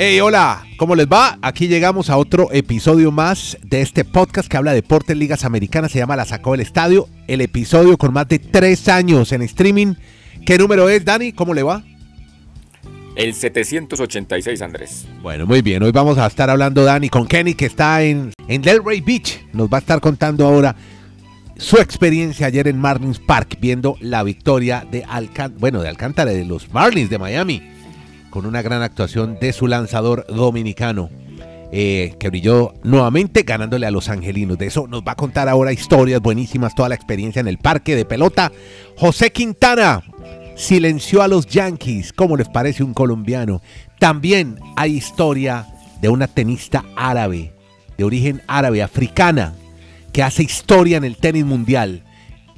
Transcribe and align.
Hey, 0.00 0.20
hola, 0.20 0.64
¿cómo 0.76 0.94
les 0.94 1.08
va? 1.08 1.40
Aquí 1.42 1.66
llegamos 1.66 2.08
a 2.08 2.18
otro 2.18 2.52
episodio 2.52 3.10
más 3.10 3.58
de 3.64 3.80
este 3.80 4.04
podcast 4.04 4.48
que 4.48 4.56
habla 4.56 4.70
de 4.70 4.76
deportes 4.76 5.16
ligas 5.16 5.44
americanas. 5.44 5.90
Se 5.90 5.98
llama 5.98 6.14
La 6.14 6.24
Sacó 6.24 6.52
del 6.52 6.60
Estadio. 6.60 7.08
El 7.26 7.40
episodio 7.40 7.98
con 7.98 8.12
más 8.12 8.28
de 8.28 8.38
tres 8.38 8.88
años 8.88 9.32
en 9.32 9.42
streaming. 9.42 9.94
¿Qué 10.46 10.56
número 10.56 10.88
es, 10.88 11.04
Dani? 11.04 11.32
¿Cómo 11.32 11.52
le 11.52 11.64
va? 11.64 11.82
El 13.16 13.34
786, 13.34 14.62
Andrés. 14.62 15.08
Bueno, 15.20 15.46
muy 15.46 15.62
bien. 15.62 15.82
Hoy 15.82 15.90
vamos 15.90 16.16
a 16.16 16.28
estar 16.28 16.48
hablando, 16.48 16.84
Dani, 16.84 17.08
con 17.08 17.26
Kenny, 17.26 17.54
que 17.54 17.66
está 17.66 18.00
en, 18.04 18.32
en 18.46 18.62
Delray 18.62 19.00
Beach. 19.00 19.46
Nos 19.52 19.68
va 19.68 19.78
a 19.78 19.80
estar 19.80 20.00
contando 20.00 20.46
ahora 20.46 20.76
su 21.56 21.76
experiencia 21.78 22.46
ayer 22.46 22.68
en 22.68 22.78
Marlins 22.78 23.18
Park, 23.18 23.58
viendo 23.60 23.96
la 24.00 24.22
victoria 24.22 24.86
de, 24.88 25.04
bueno, 25.58 25.82
de 25.82 25.88
Alcántara, 25.88 26.30
de 26.30 26.44
los 26.44 26.72
Marlins 26.72 27.10
de 27.10 27.18
Miami 27.18 27.77
con 28.38 28.46
una 28.46 28.62
gran 28.62 28.82
actuación 28.82 29.36
de 29.40 29.52
su 29.52 29.66
lanzador 29.66 30.24
dominicano. 30.28 31.10
Eh, 31.72 32.14
que 32.20 32.28
brilló 32.28 32.72
nuevamente 32.84 33.42
ganándole 33.42 33.84
a 33.84 33.90
los 33.90 34.08
angelinos. 34.08 34.56
De 34.56 34.66
eso 34.66 34.86
nos 34.86 35.02
va 35.02 35.12
a 35.12 35.16
contar 35.16 35.48
ahora 35.48 35.72
historias 35.72 36.20
buenísimas, 36.20 36.76
toda 36.76 36.88
la 36.88 36.94
experiencia 36.94 37.40
en 37.40 37.48
el 37.48 37.58
parque 37.58 37.96
de 37.96 38.04
pelota. 38.04 38.52
José 38.96 39.32
Quintana 39.32 40.04
silenció 40.54 41.20
a 41.20 41.26
los 41.26 41.46
Yankees, 41.46 42.12
¿cómo 42.12 42.36
les 42.36 42.48
parece 42.48 42.84
un 42.84 42.94
colombiano? 42.94 43.60
También 43.98 44.60
hay 44.76 44.92
historia 44.94 45.66
de 46.00 46.08
una 46.08 46.28
tenista 46.28 46.84
árabe, 46.94 47.52
de 47.96 48.04
origen 48.04 48.40
árabe, 48.46 48.84
africana, 48.84 49.52
que 50.12 50.22
hace 50.22 50.44
historia 50.44 50.96
en 50.96 51.04
el 51.04 51.16
tenis 51.16 51.44
mundial. 51.44 52.04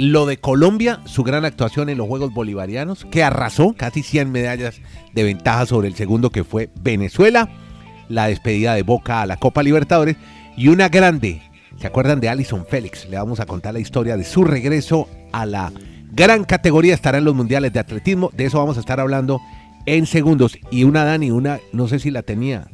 Lo 0.03 0.25
de 0.25 0.39
Colombia, 0.39 1.01
su 1.05 1.25
gran 1.25 1.45
actuación 1.45 1.91
en 1.91 1.99
los 1.99 2.09
Juegos 2.09 2.33
Bolivarianos, 2.33 3.05
que 3.11 3.23
arrasó 3.23 3.75
casi 3.75 4.03
100 4.03 4.33
medallas 4.33 4.81
de 5.13 5.25
ventaja 5.25 5.67
sobre 5.67 5.89
el 5.89 5.95
segundo 5.95 6.31
que 6.31 6.43
fue 6.43 6.71
Venezuela, 6.81 7.51
la 8.09 8.29
despedida 8.29 8.73
de 8.73 8.83
Boca 8.83 9.21
a 9.21 9.27
la 9.27 9.37
Copa 9.37 9.63
Libertadores. 9.63 10.17
Y 10.57 10.69
una 10.69 10.89
grande, 10.89 11.43
¿se 11.77 11.87
acuerdan 11.87 12.19
de 12.19 12.31
Alison 12.31 12.65
Félix? 12.65 13.11
Le 13.11 13.19
vamos 13.19 13.41
a 13.41 13.45
contar 13.45 13.75
la 13.75 13.81
historia 13.81 14.17
de 14.17 14.25
su 14.25 14.43
regreso 14.43 15.07
a 15.33 15.45
la 15.45 15.71
gran 16.13 16.45
categoría, 16.45 16.95
estará 16.95 17.19
en 17.19 17.25
los 17.27 17.35
Mundiales 17.35 17.71
de 17.75 17.81
Atletismo, 17.81 18.31
de 18.35 18.47
eso 18.47 18.57
vamos 18.57 18.79
a 18.79 18.81
estar 18.81 19.01
hablando 19.01 19.39
en 19.85 20.07
segundos. 20.07 20.57
Y 20.71 20.85
una 20.85 21.05
Dani, 21.05 21.31
una, 21.31 21.61
no 21.75 21.89
sé 21.89 21.99
si 21.99 22.11
la 22.11 22.23
tenía, 22.23 22.69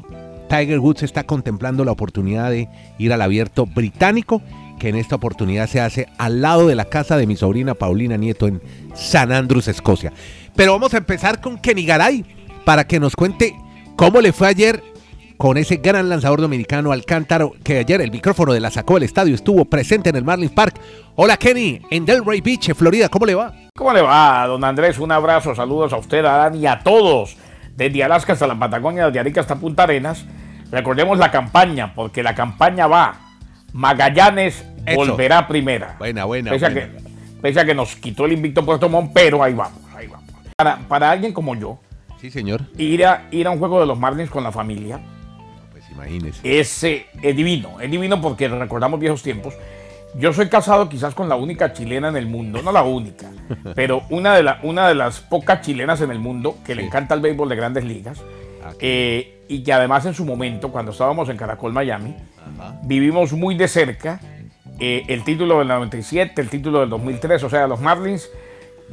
Tiger 0.48 0.78
Woods 0.78 1.02
está 1.02 1.24
contemplando 1.24 1.84
la 1.84 1.90
oportunidad 1.90 2.52
de 2.52 2.68
ir 2.98 3.12
al 3.12 3.20
abierto 3.20 3.66
británico 3.66 4.42
que 4.78 4.88
en 4.88 4.96
esta 4.96 5.16
oportunidad 5.16 5.68
se 5.68 5.80
hace 5.80 6.08
al 6.18 6.40
lado 6.40 6.66
de 6.66 6.74
la 6.74 6.84
casa 6.84 7.16
de 7.16 7.26
mi 7.26 7.36
sobrina 7.36 7.74
Paulina 7.74 8.16
Nieto 8.16 8.46
en 8.46 8.62
San 8.94 9.32
Andrews, 9.32 9.68
Escocia. 9.68 10.12
Pero 10.54 10.72
vamos 10.72 10.94
a 10.94 10.98
empezar 10.98 11.40
con 11.40 11.58
Kenny 11.58 11.84
Garay 11.84 12.24
para 12.64 12.86
que 12.86 13.00
nos 13.00 13.16
cuente 13.16 13.54
cómo 13.96 14.20
le 14.20 14.32
fue 14.32 14.48
ayer 14.48 14.82
con 15.36 15.58
ese 15.58 15.76
gran 15.76 16.08
lanzador 16.08 16.40
dominicano 16.40 16.92
Alcántaro, 16.92 17.52
que 17.62 17.78
ayer 17.78 18.00
el 18.00 18.10
micrófono 18.10 18.52
de 18.52 18.60
la 18.60 18.70
sacó 18.70 18.94
del 18.94 19.02
estadio, 19.02 19.34
estuvo 19.34 19.64
presente 19.66 20.10
en 20.10 20.16
el 20.16 20.24
Marlins 20.24 20.52
Park. 20.52 20.80
Hola 21.14 21.36
Kenny, 21.36 21.82
en 21.90 22.06
Delray 22.06 22.40
Beach, 22.40 22.74
Florida, 22.74 23.08
¿cómo 23.08 23.26
le 23.26 23.34
va? 23.34 23.52
¿Cómo 23.76 23.92
le 23.92 24.00
va, 24.00 24.46
don 24.46 24.64
Andrés? 24.64 24.98
Un 24.98 25.12
abrazo, 25.12 25.54
saludos 25.54 25.92
a 25.92 25.98
usted, 25.98 26.24
a 26.24 26.36
Dani 26.38 26.60
y 26.60 26.66
a 26.66 26.80
todos, 26.80 27.36
desde 27.76 28.02
Alaska 28.02 28.32
hasta 28.32 28.46
la 28.46 28.58
Patagonia, 28.58 29.06
desde 29.06 29.20
Arica 29.20 29.42
hasta 29.42 29.56
Punta 29.56 29.82
Arenas. 29.82 30.24
Recordemos 30.70 31.18
la 31.18 31.30
campaña, 31.30 31.92
porque 31.94 32.22
la 32.22 32.34
campaña 32.34 32.86
va 32.86 33.25
Magallanes 33.76 34.64
volverá 34.94 35.38
a 35.38 35.46
primera. 35.46 35.96
Buena, 35.98 36.24
buena. 36.24 36.50
Pese, 36.50 36.70
buena. 36.70 36.80
A 36.80 36.86
que, 36.86 37.02
pese 37.42 37.60
a 37.60 37.64
que 37.66 37.74
nos 37.74 37.94
quitó 37.96 38.24
el 38.24 38.32
invicto 38.32 38.64
Puerto 38.64 38.88
Montt, 38.88 39.10
pero 39.12 39.42
ahí 39.42 39.52
vamos, 39.52 39.78
ahí 39.94 40.06
vamos. 40.06 40.30
Para, 40.56 40.78
para 40.88 41.10
alguien 41.10 41.34
como 41.34 41.54
yo, 41.54 41.78
sí, 42.18 42.30
señor. 42.30 42.62
Ir 42.78 43.04
a, 43.04 43.28
ir 43.30 43.46
a 43.46 43.50
un 43.50 43.58
juego 43.58 43.78
de 43.78 43.84
los 43.84 43.98
Marlins 43.98 44.30
con 44.30 44.42
la 44.42 44.50
familia, 44.50 44.98
pues 45.72 45.84
imagínese. 45.90 46.58
Es, 46.58 46.84
es 46.84 47.36
divino, 47.36 47.78
es 47.78 47.90
divino 47.90 48.18
porque 48.18 48.48
recordamos 48.48 48.98
viejos 48.98 49.22
tiempos. 49.22 49.52
Yo 50.14 50.32
soy 50.32 50.48
casado 50.48 50.88
quizás 50.88 51.14
con 51.14 51.28
la 51.28 51.36
única 51.36 51.74
chilena 51.74 52.08
en 52.08 52.16
el 52.16 52.26
mundo, 52.26 52.62
no 52.62 52.72
la 52.72 52.82
única, 52.82 53.30
pero 53.74 54.04
una 54.08 54.34
de, 54.34 54.42
la, 54.42 54.60
una 54.62 54.88
de 54.88 54.94
las 54.94 55.20
pocas 55.20 55.60
chilenas 55.60 56.00
en 56.00 56.10
el 56.10 56.18
mundo 56.18 56.56
que 56.64 56.72
sí. 56.72 56.80
le 56.80 56.86
encanta 56.86 57.14
el 57.14 57.20
béisbol 57.20 57.50
de 57.50 57.56
grandes 57.56 57.84
ligas. 57.84 58.22
Eh, 58.80 59.44
y 59.48 59.62
que 59.62 59.72
además 59.72 60.06
en 60.06 60.14
su 60.14 60.24
momento, 60.24 60.72
cuando 60.72 60.90
estábamos 60.90 61.28
en 61.28 61.36
Caracol, 61.36 61.72
Miami, 61.72 62.16
Ajá. 62.58 62.78
vivimos 62.82 63.32
muy 63.32 63.54
de 63.54 63.68
cerca 63.68 64.20
eh, 64.78 65.04
el 65.08 65.24
título 65.24 65.58
del 65.58 65.68
97, 65.68 66.40
el 66.40 66.48
título 66.50 66.80
del 66.80 66.90
2003, 66.90 67.42
o 67.44 67.50
sea, 67.50 67.66
los 67.66 67.80
Marlins 67.80 68.28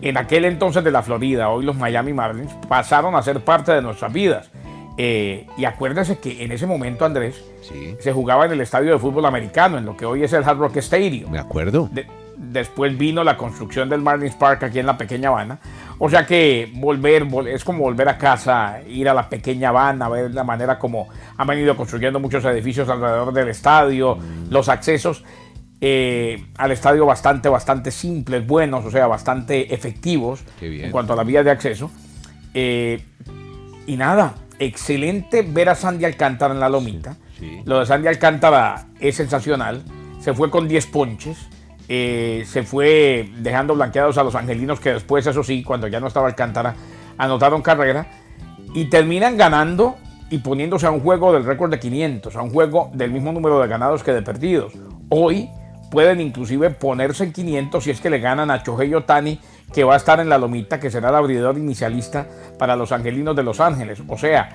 en 0.02 0.18
aquel 0.18 0.46
entonces 0.46 0.84
de 0.84 0.92
la 0.92 1.04
Florida, 1.04 1.50
hoy 1.50 1.66
los 1.66 1.76
Miami 1.76 2.14
Marlins, 2.14 2.54
pasaron 2.68 3.16
a 3.16 3.22
ser 3.22 3.42
parte 3.42 3.74
de 3.74 3.82
nuestras 3.82 4.12
vidas. 4.12 4.50
Eh, 4.98 5.48
y 5.58 5.66
acuérdense 5.66 6.20
que 6.20 6.44
en 6.44 6.52
ese 6.52 6.68
momento, 6.68 7.04
Andrés, 7.04 7.44
sí. 7.62 7.96
se 8.00 8.14
jugaba 8.14 8.46
en 8.46 8.52
el 8.52 8.62
estadio 8.62 8.94
de 8.94 9.00
fútbol 9.00 9.26
americano, 9.26 9.78
en 9.78 9.86
lo 9.86 9.98
que 9.98 10.06
hoy 10.06 10.24
es 10.24 10.34
el 10.34 10.44
Hard 10.44 10.58
Rock 10.58 10.78
Stadium. 10.78 11.32
Me 11.32 11.40
acuerdo. 11.40 11.90
De, 11.92 12.06
después 12.38 12.98
vino 12.98 13.24
la 13.24 13.38
construcción 13.38 13.90
del 13.90 14.02
Marlins 14.02 14.36
Park 14.36 14.64
aquí 14.64 14.80
en 14.80 14.86
la 14.86 14.98
pequeña 14.98 15.30
Habana. 15.30 15.60
O 16.06 16.10
sea 16.10 16.26
que 16.26 16.70
volver, 16.74 17.26
es 17.48 17.64
como 17.64 17.80
volver 17.80 18.10
a 18.10 18.18
casa, 18.18 18.82
ir 18.90 19.08
a 19.08 19.14
la 19.14 19.30
pequeña 19.30 19.70
Habana, 19.70 20.10
ver 20.10 20.34
la 20.34 20.44
manera 20.44 20.78
como 20.78 21.08
han 21.38 21.48
venido 21.48 21.78
construyendo 21.78 22.20
muchos 22.20 22.44
edificios 22.44 22.90
alrededor 22.90 23.32
del 23.32 23.48
estadio, 23.48 24.18
los 24.50 24.68
accesos 24.68 25.24
eh, 25.80 26.44
al 26.58 26.74
estadio 26.74 27.06
bastante, 27.06 27.48
bastante 27.48 27.90
simples, 27.90 28.46
buenos, 28.46 28.84
o 28.84 28.92
sea, 28.92 29.08
bastante 29.08 29.74
efectivos 29.74 30.44
en 30.60 30.92
cuanto 30.92 31.14
a 31.14 31.16
la 31.16 31.24
vía 31.24 31.42
de 31.42 31.52
acceso. 31.52 31.90
Eh, 32.54 33.02
y 33.88 33.96
nada, 33.96 34.36
excelente 34.60 35.42
ver 35.42 35.70
a 35.70 35.76
Sandy 35.76 36.04
Alcántara 36.04 36.54
en 36.54 36.60
la 36.60 36.68
lomita. 36.68 37.16
Sí, 37.40 37.50
sí. 37.50 37.62
Lo 37.64 37.80
de 37.80 37.86
Sandy 37.86 38.10
Alcántara 38.10 38.88
es 39.00 39.16
sensacional. 39.16 39.82
Se 40.20 40.34
fue 40.34 40.52
con 40.52 40.68
10 40.68 40.86
ponches. 40.88 41.38
Eh, 41.90 42.44
se 42.48 42.64
fue 42.64 43.30
dejando 43.40 43.76
blanqueados 43.76 44.18
a 44.18 44.24
los 44.24 44.36
angelinos 44.36 44.80
que 44.80 44.94
después, 44.94 45.28
eso 45.28 45.44
sí, 45.44 45.64
cuando 45.64 45.88
ya 45.88 46.00
no 46.00 46.08
estaba 46.08 46.28
Alcántara, 46.28 46.76
anotaron 47.18 47.62
carrera 47.62 48.08
y 48.74 48.86
terminan 48.86 49.38
ganando 49.38 49.96
y 50.30 50.40
poniéndose 50.40 50.88
a 50.88 50.92
un 50.92 51.02
juego 51.02 51.34
del 51.34 51.46
récord 51.46 51.70
de 51.70 51.80
500, 51.80 52.36
a 52.36 52.42
un 52.42 52.50
juego 52.50 52.90
del 52.94 53.12
mismo 53.12 53.32
número 53.32 53.60
de 53.60 53.68
ganados 53.68 54.04
que 54.04 54.14
de 54.14 54.22
perdidos. 54.22 54.74
Hoy 55.10 55.50
pueden 55.92 56.22
inclusive 56.22 56.72
ponerse 56.72 57.24
en 57.24 57.34
500 57.34 57.84
si 57.84 57.92
es 57.92 58.02
que 58.02 58.10
le 58.10 58.20
ganan 58.20 58.50
a 58.50 58.64
Chohei 58.64 58.94
Otani, 58.96 59.40
que 59.72 59.84
va 59.84 59.94
a 59.94 59.98
estar 59.98 60.20
en 60.20 60.30
la 60.30 60.40
lomita, 60.40 60.80
que 60.80 60.90
será 60.90 61.10
el 61.10 61.16
abridor 61.16 61.58
inicialista 61.58 62.28
para 62.58 62.76
los 62.76 62.92
angelinos 62.92 63.36
de 63.36 63.44
Los 63.44 63.60
Ángeles. 63.60 64.02
O 64.08 64.18
sea, 64.18 64.50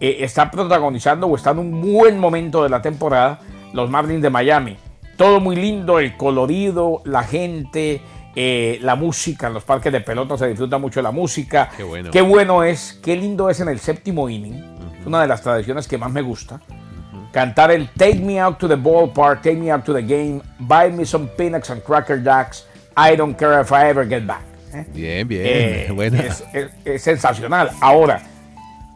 eh, 0.00 0.18
está 0.20 0.50
protagonizando 0.50 1.28
o 1.28 1.36
está 1.36 1.52
en 1.52 1.60
un 1.60 1.80
buen 1.80 2.18
momento 2.18 2.62
de 2.62 2.68
la 2.68 2.82
temporada 2.82 3.40
los 3.72 3.88
Marlins 3.88 4.20
de 4.20 4.28
Miami. 4.28 4.76
Todo 5.16 5.40
muy 5.40 5.56
lindo, 5.56 5.98
el 5.98 6.16
colorido, 6.16 7.02
la 7.04 7.22
gente, 7.22 8.00
eh, 8.34 8.78
la 8.82 8.94
música, 8.96 9.46
en 9.48 9.54
los 9.54 9.64
parques 9.64 9.92
de 9.92 10.00
pelota 10.00 10.38
se 10.38 10.48
disfruta 10.48 10.78
mucho 10.78 11.02
la 11.02 11.10
música. 11.10 11.68
Qué 11.76 11.82
bueno. 11.82 12.10
Qué 12.10 12.22
bueno 12.22 12.64
es, 12.64 12.98
qué 13.02 13.16
lindo 13.16 13.50
es 13.50 13.60
en 13.60 13.68
el 13.68 13.78
séptimo 13.78 14.28
inning. 14.28 14.54
Uh 14.54 14.56
-huh. 14.56 15.00
Es 15.00 15.06
una 15.06 15.20
de 15.20 15.28
las 15.28 15.42
tradiciones 15.42 15.86
que 15.86 15.98
más 15.98 16.10
me 16.10 16.22
gusta. 16.22 16.54
Uh 16.54 17.16
-huh. 17.16 17.30
Cantar 17.30 17.70
el 17.70 17.88
Take 17.90 18.20
Me 18.20 18.40
Out 18.40 18.58
to 18.58 18.68
the 18.68 18.76
Ballpark, 18.76 19.42
Take 19.42 19.56
Me 19.56 19.70
Out 19.70 19.84
to 19.84 19.94
the 19.94 20.02
Game, 20.02 20.40
Buy 20.58 20.90
Me 20.92 21.04
Some 21.04 21.26
Peanuts 21.36 21.70
and 21.70 21.82
Cracker 21.82 22.22
Jacks, 22.22 22.66
I 22.96 23.16
Don't 23.16 23.36
Care 23.36 23.60
If 23.60 23.70
I 23.70 23.90
Ever 23.90 24.08
Get 24.08 24.24
Back. 24.26 24.42
¿eh? 24.74 24.86
Bien, 24.94 25.28
bien. 25.28 25.42
Eh, 25.44 25.88
Buena. 25.94 26.20
es, 26.20 26.44
es, 26.54 26.70
es 26.84 27.02
sensacional. 27.02 27.70
Ahora, 27.80 28.22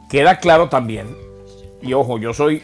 queda 0.08 0.38
claro 0.38 0.68
también, 0.68 1.06
y 1.82 1.92
ojo, 1.92 2.18
yo 2.18 2.32
soy 2.32 2.62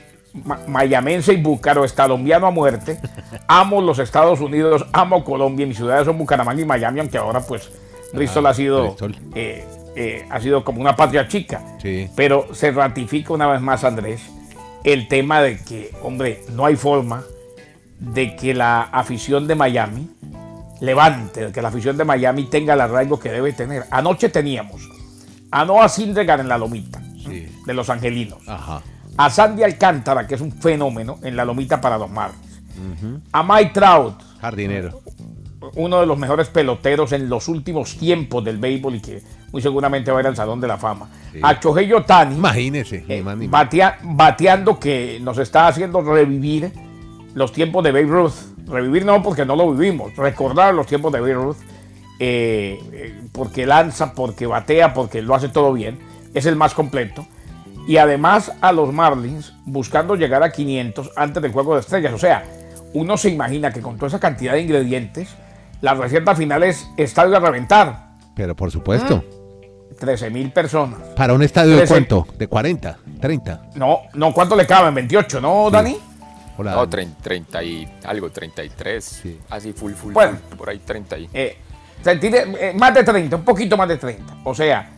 mayamense 0.67 1.33
y 1.33 1.37
búcaro, 1.37 1.85
colombiano 1.95 2.47
a 2.47 2.51
muerte. 2.51 2.99
Amo 3.47 3.81
los 3.81 3.99
Estados 3.99 4.41
Unidos, 4.41 4.87
amo 4.93 5.25
Colombia. 5.25 5.67
Mis 5.67 5.77
ciudades 5.77 6.07
son 6.07 6.19
Bucaramanga 6.19 6.61
y 6.63 6.65
Miami, 6.65 7.01
aunque 7.01 7.19
ahora 7.19 7.41
pues 7.41 7.71
Bristol 8.13 8.47
Ah, 8.47 8.51
ha 8.51 8.55
sido 8.55 8.83
Bristol. 8.89 9.17
eh, 9.35 9.65
eh, 9.95 10.27
ha 10.31 10.41
sido 10.41 10.65
como 10.65 10.81
una 10.81 10.97
patria 10.97 11.29
chica. 11.29 11.63
Sí. 11.81 12.09
Pero 12.17 12.55
se 12.55 12.71
ratifica 12.71 13.33
una 13.35 13.47
vez 13.47 13.61
más, 13.61 13.85
Andrés, 13.85 14.23
el 14.85 15.07
tema 15.09 15.41
de 15.43 15.59
que, 15.63 15.91
hombre, 16.03 16.43
no 16.55 16.65
hay 16.67 16.77
forma 16.77 17.23
de 17.99 18.35
que 18.35 18.55
la 18.55 18.83
afición 18.83 19.47
de 19.47 19.55
Miami 19.55 20.09
levante, 20.81 21.47
de 21.47 21.53
que 21.53 21.63
la 21.63 21.69
afición 21.69 21.97
de 21.97 22.05
Miami 22.05 22.45
tenga 22.45 22.75
el 22.75 22.81
arraigo 22.81 23.19
que 23.21 23.31
debe 23.31 23.53
tener. 23.53 23.85
Anoche 23.91 24.29
teníamos 24.29 24.83
a 25.51 25.65
Noah 25.65 25.89
Syndergaard 25.89 26.41
en 26.41 26.49
la 26.49 26.59
lomita 26.59 27.01
Sí. 27.23 27.47
de 27.67 27.75
los 27.75 27.89
angelinos 27.89 28.41
Ajá. 28.49 28.83
A 29.17 29.31
Sandy 29.31 29.63
Alcántara, 29.63 30.27
que 30.27 30.35
es 30.35 30.41
un 30.41 30.53
fenómeno 30.53 31.19
en 31.23 31.37
la 31.37 31.45
lomita 31.45 31.81
para 31.81 31.99
los 31.99 32.11
Marlins, 32.11 32.41
a 33.33 33.43
Mike 33.43 33.71
Trout, 33.75 34.15
Jardinero. 34.41 35.01
uno 35.77 36.01
de 36.01 36.07
los 36.07 36.19
mejores 36.19 36.49
peloteros 36.49 37.13
en 37.13 37.29
los 37.29 37.49
últimos 37.49 37.97
tiempos 37.97 38.45
del 38.45 38.59
béisbol 38.59 38.97
y 38.97 39.01
que 39.01 39.23
muy 39.53 39.61
seguramente 39.63 40.11
va 40.11 40.19
a 40.19 40.21
ir 40.23 40.27
al 40.27 40.37
Salón 40.37 40.61
de 40.61 40.67
la 40.69 40.79
Fama, 40.79 41.09
Sí. 41.33 41.39
a 41.43 41.53
Shohei 41.61 41.93
Otani, 41.93 42.35
Imagínese. 42.37 43.05
eh, 43.09 43.23
ni 43.37 43.47
batea- 43.49 43.99
bateando 44.03 44.79
que 44.81 45.19
nos 45.23 45.39
está 45.39 45.69
haciendo 45.69 46.01
revivir 46.03 46.73
los 47.35 47.53
tiempos 47.53 47.85
de 47.85 47.93
Babe 47.93 48.07
Ruth. 48.07 48.33
Revivir 48.67 49.05
no 49.05 49.23
porque 49.23 49.45
no 49.45 49.55
lo 49.57 49.71
vivimos, 49.73 50.15
recordar 50.17 50.73
los 50.75 50.87
tiempos 50.87 51.13
de 51.13 51.21
Babe 51.21 51.35
Ruth, 51.35 51.57
eh, 52.19 52.81
eh, 52.93 53.21
porque 53.33 53.67
lanza, 53.67 54.15
porque 54.15 54.47
batea, 54.47 54.95
porque 54.95 55.21
lo 55.23 55.35
hace 55.35 55.49
todo 55.49 55.73
bien, 55.73 55.99
es 56.35 56.47
el 56.47 56.57
más 56.57 56.73
completo. 56.75 57.27
Y 57.89 57.97
además 57.97 58.53
a 58.61 58.73
los 58.73 58.93
Marlins 58.93 59.53
buscando 59.65 60.15
llegar 60.17 60.43
a 60.43 60.51
500 60.53 61.11
antes 61.17 61.43
del 61.43 61.53
juego 61.53 61.75
de 61.75 61.81
estrellas. 61.81 62.13
O 62.13 62.19
sea, 62.19 62.45
uno 62.95 63.17
se 63.17 63.31
imagina 63.31 63.73
que 63.73 63.81
con 63.81 63.97
toda 63.97 64.09
esa 64.09 64.21
cantidad 64.21 64.53
de 64.53 64.61
ingredientes, 64.61 65.29
la 65.81 65.95
receta 65.95 66.35
final 66.35 66.63
es 66.63 66.87
estadio 66.97 67.37
a 67.37 67.41
reventar. 67.41 68.11
Pero 68.37 68.55
por 68.55 68.71
supuesto. 68.71 69.25
13 69.99 70.31
mil 70.31 70.51
personas. 70.53 70.99
¿Para 71.17 71.33
un 71.35 71.43
estadio 71.43 71.73
de 71.73 71.79
13. 71.87 71.95
cuánto? 71.95 72.27
¿De 72.39 72.47
40? 72.49 72.99
¿30? 73.21 73.61
No, 73.75 74.01
no, 74.15 74.33
¿cuánto 74.33 74.57
le 74.57 74.67
caben? 74.67 74.95
28, 74.95 75.41
¿no, 75.41 75.71
Dani? 75.71 75.97
Hola. 76.57 76.73
No, 76.73 76.89
30, 76.89 77.23
30 77.23 77.63
y 77.63 77.89
algo, 78.05 78.31
33. 78.31 79.05
Sí. 79.05 79.39
Así 79.51 79.73
full, 79.73 79.93
full, 79.93 80.13
Bueno. 80.13 80.39
full, 80.49 80.57
por 80.59 80.71
ahí 80.71 80.79
30 80.79 81.19
y... 81.19 81.29
Eh, 81.33 81.57
sentir- 82.05 82.35
eh, 82.59 82.73
más 82.77 82.93
de 82.95 83.05
30, 83.05 83.37
un 83.37 83.45
poquito 83.45 83.77
más 83.77 83.89
de 83.89 83.97
30. 83.97 84.37
O 84.45 84.55
sea, 84.55 84.91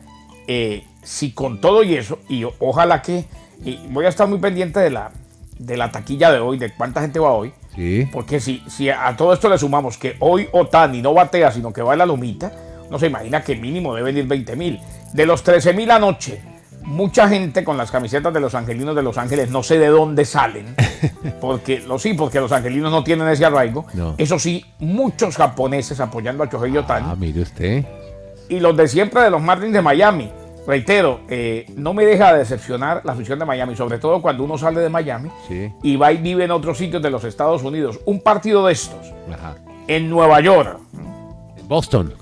eh, 0.46 0.84
si 1.02 1.32
con 1.32 1.60
todo 1.60 1.82
y 1.82 1.94
eso, 1.94 2.18
y 2.28 2.44
ojalá 2.60 3.02
que, 3.02 3.24
y 3.64 3.78
voy 3.90 4.06
a 4.06 4.08
estar 4.08 4.26
muy 4.28 4.38
pendiente 4.38 4.80
de 4.80 4.90
la, 4.90 5.10
de 5.58 5.76
la 5.76 5.90
taquilla 5.92 6.30
de 6.32 6.38
hoy, 6.40 6.58
de 6.58 6.72
cuánta 6.74 7.00
gente 7.00 7.18
va 7.18 7.32
hoy, 7.32 7.52
Sí. 7.74 8.08
porque 8.12 8.38
si, 8.40 8.62
si 8.68 8.88
a 8.88 9.16
todo 9.16 9.32
esto 9.32 9.48
le 9.48 9.58
sumamos 9.58 9.98
que 9.98 10.16
hoy 10.20 10.48
Otani 10.52 11.02
no 11.02 11.12
batea, 11.12 11.50
sino 11.50 11.72
que 11.72 11.82
va 11.82 11.94
a 11.94 11.96
la 11.96 12.06
lumita, 12.06 12.52
no 12.90 12.98
se 12.98 13.06
imagina 13.08 13.42
que 13.42 13.56
mínimo 13.56 13.94
deben 13.94 14.16
ir 14.16 14.26
20 14.26 14.54
mil. 14.56 14.80
De 15.12 15.26
los 15.26 15.42
13 15.42 15.72
mil 15.72 15.90
anoche, 15.90 16.40
mucha 16.82 17.28
gente 17.28 17.64
con 17.64 17.76
las 17.76 17.90
camisetas 17.90 18.32
de 18.32 18.38
los 18.40 18.54
angelinos 18.54 18.94
de 18.94 19.02
Los 19.02 19.16
Ángeles, 19.18 19.50
no 19.50 19.62
sé 19.62 19.78
de 19.78 19.88
dónde 19.88 20.24
salen, 20.24 20.76
porque 21.40 21.80
lo 21.80 21.98
sí, 21.98 22.14
porque 22.14 22.38
los 22.40 22.52
angelinos 22.52 22.92
no 22.92 23.02
tienen 23.02 23.26
ese 23.28 23.44
arraigo. 23.44 23.86
No. 23.94 24.14
Eso 24.18 24.38
sí, 24.38 24.64
muchos 24.78 25.36
japoneses 25.36 25.98
apoyando 25.98 26.44
a 26.44 26.46
Shohei 26.46 26.76
Otani 26.76 27.06
Ah, 27.10 27.16
mire 27.16 27.40
usted. 27.42 27.84
Y 28.48 28.60
los 28.60 28.76
de 28.76 28.88
siempre 28.88 29.22
de 29.22 29.30
los 29.30 29.40
Marlins 29.42 29.72
de 29.72 29.82
Miami. 29.82 30.30
Reitero, 30.66 31.20
eh, 31.28 31.66
no 31.76 31.92
me 31.92 32.06
deja 32.06 32.32
de 32.32 32.38
decepcionar 32.38 33.02
la 33.04 33.12
afición 33.12 33.38
de 33.38 33.44
Miami, 33.44 33.76
sobre 33.76 33.98
todo 33.98 34.22
cuando 34.22 34.44
uno 34.44 34.56
sale 34.56 34.80
de 34.80 34.88
Miami 34.88 35.28
Sí. 35.46 35.70
y 35.82 35.96
va 35.96 36.10
y 36.12 36.16
vive 36.16 36.44
en 36.44 36.50
otros 36.52 36.78
sitios 36.78 37.02
de 37.02 37.10
los 37.10 37.22
Estados 37.24 37.62
Unidos. 37.62 38.00
Un 38.06 38.20
partido 38.20 38.64
de 38.66 38.72
estos 38.72 39.12
Ajá. 39.30 39.56
en 39.88 40.08
Nueva 40.08 40.40
York, 40.40 40.78
En 41.58 41.68
Boston. 41.68 42.14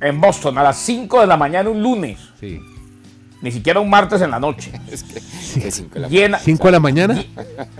en 0.00 0.20
Boston, 0.20 0.58
a 0.58 0.62
las 0.64 0.78
5 0.78 1.20
de 1.20 1.26
la 1.28 1.36
mañana 1.36 1.70
un 1.70 1.80
lunes, 1.82 2.18
Sí. 2.40 2.60
Ni 3.42 3.50
siquiera 3.52 3.80
un 3.80 3.88
martes 3.90 4.20
en 4.22 4.30
la 4.30 4.38
noche. 4.40 4.70
Es 4.90 5.02
que 5.02 5.20
cinco 5.72 5.94
de 5.94 6.00
la 6.00 6.08
Llena, 6.08 6.38
¿Cinco 6.38 6.66
de 6.68 6.72
la 6.72 6.80
mañana? 6.80 7.24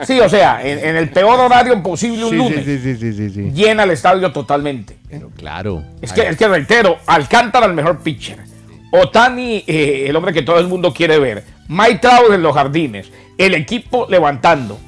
sí, 0.02 0.18
o 0.20 0.28
sea, 0.28 0.60
en, 0.66 0.78
en 0.80 0.96
el 0.96 1.10
peor 1.10 1.38
horario 1.38 1.80
posible 1.82 2.24
un 2.24 2.30
Sí, 2.30 2.36
lunes, 2.36 2.64
sí, 2.64 2.78
sí, 2.78 2.96
sí, 2.96 3.12
sí, 3.12 3.30
sí. 3.30 3.50
llena 3.52 3.84
el 3.84 3.90
estadio 3.90 4.32
totalmente. 4.32 4.96
Pero 5.08 5.30
claro. 5.30 5.82
Es 6.02 6.12
que, 6.12 6.22
es 6.28 6.36
que 6.36 6.48
reitero, 6.48 6.98
Alcántara 7.06 7.66
el 7.66 7.74
mejor 7.74 8.00
pitcher. 8.00 8.38
Otani, 8.92 9.62
eh, 9.66 10.06
el 10.08 10.16
hombre 10.16 10.32
que 10.32 10.42
todo 10.42 10.58
el 10.58 10.66
mundo 10.66 10.92
quiere 10.92 11.18
ver. 11.20 11.44
Mike 11.68 11.98
Trout 12.00 12.32
en 12.32 12.42
los 12.42 12.54
jardines. 12.54 13.08
El 13.38 13.54
equipo 13.54 14.06
levantando. 14.10 14.78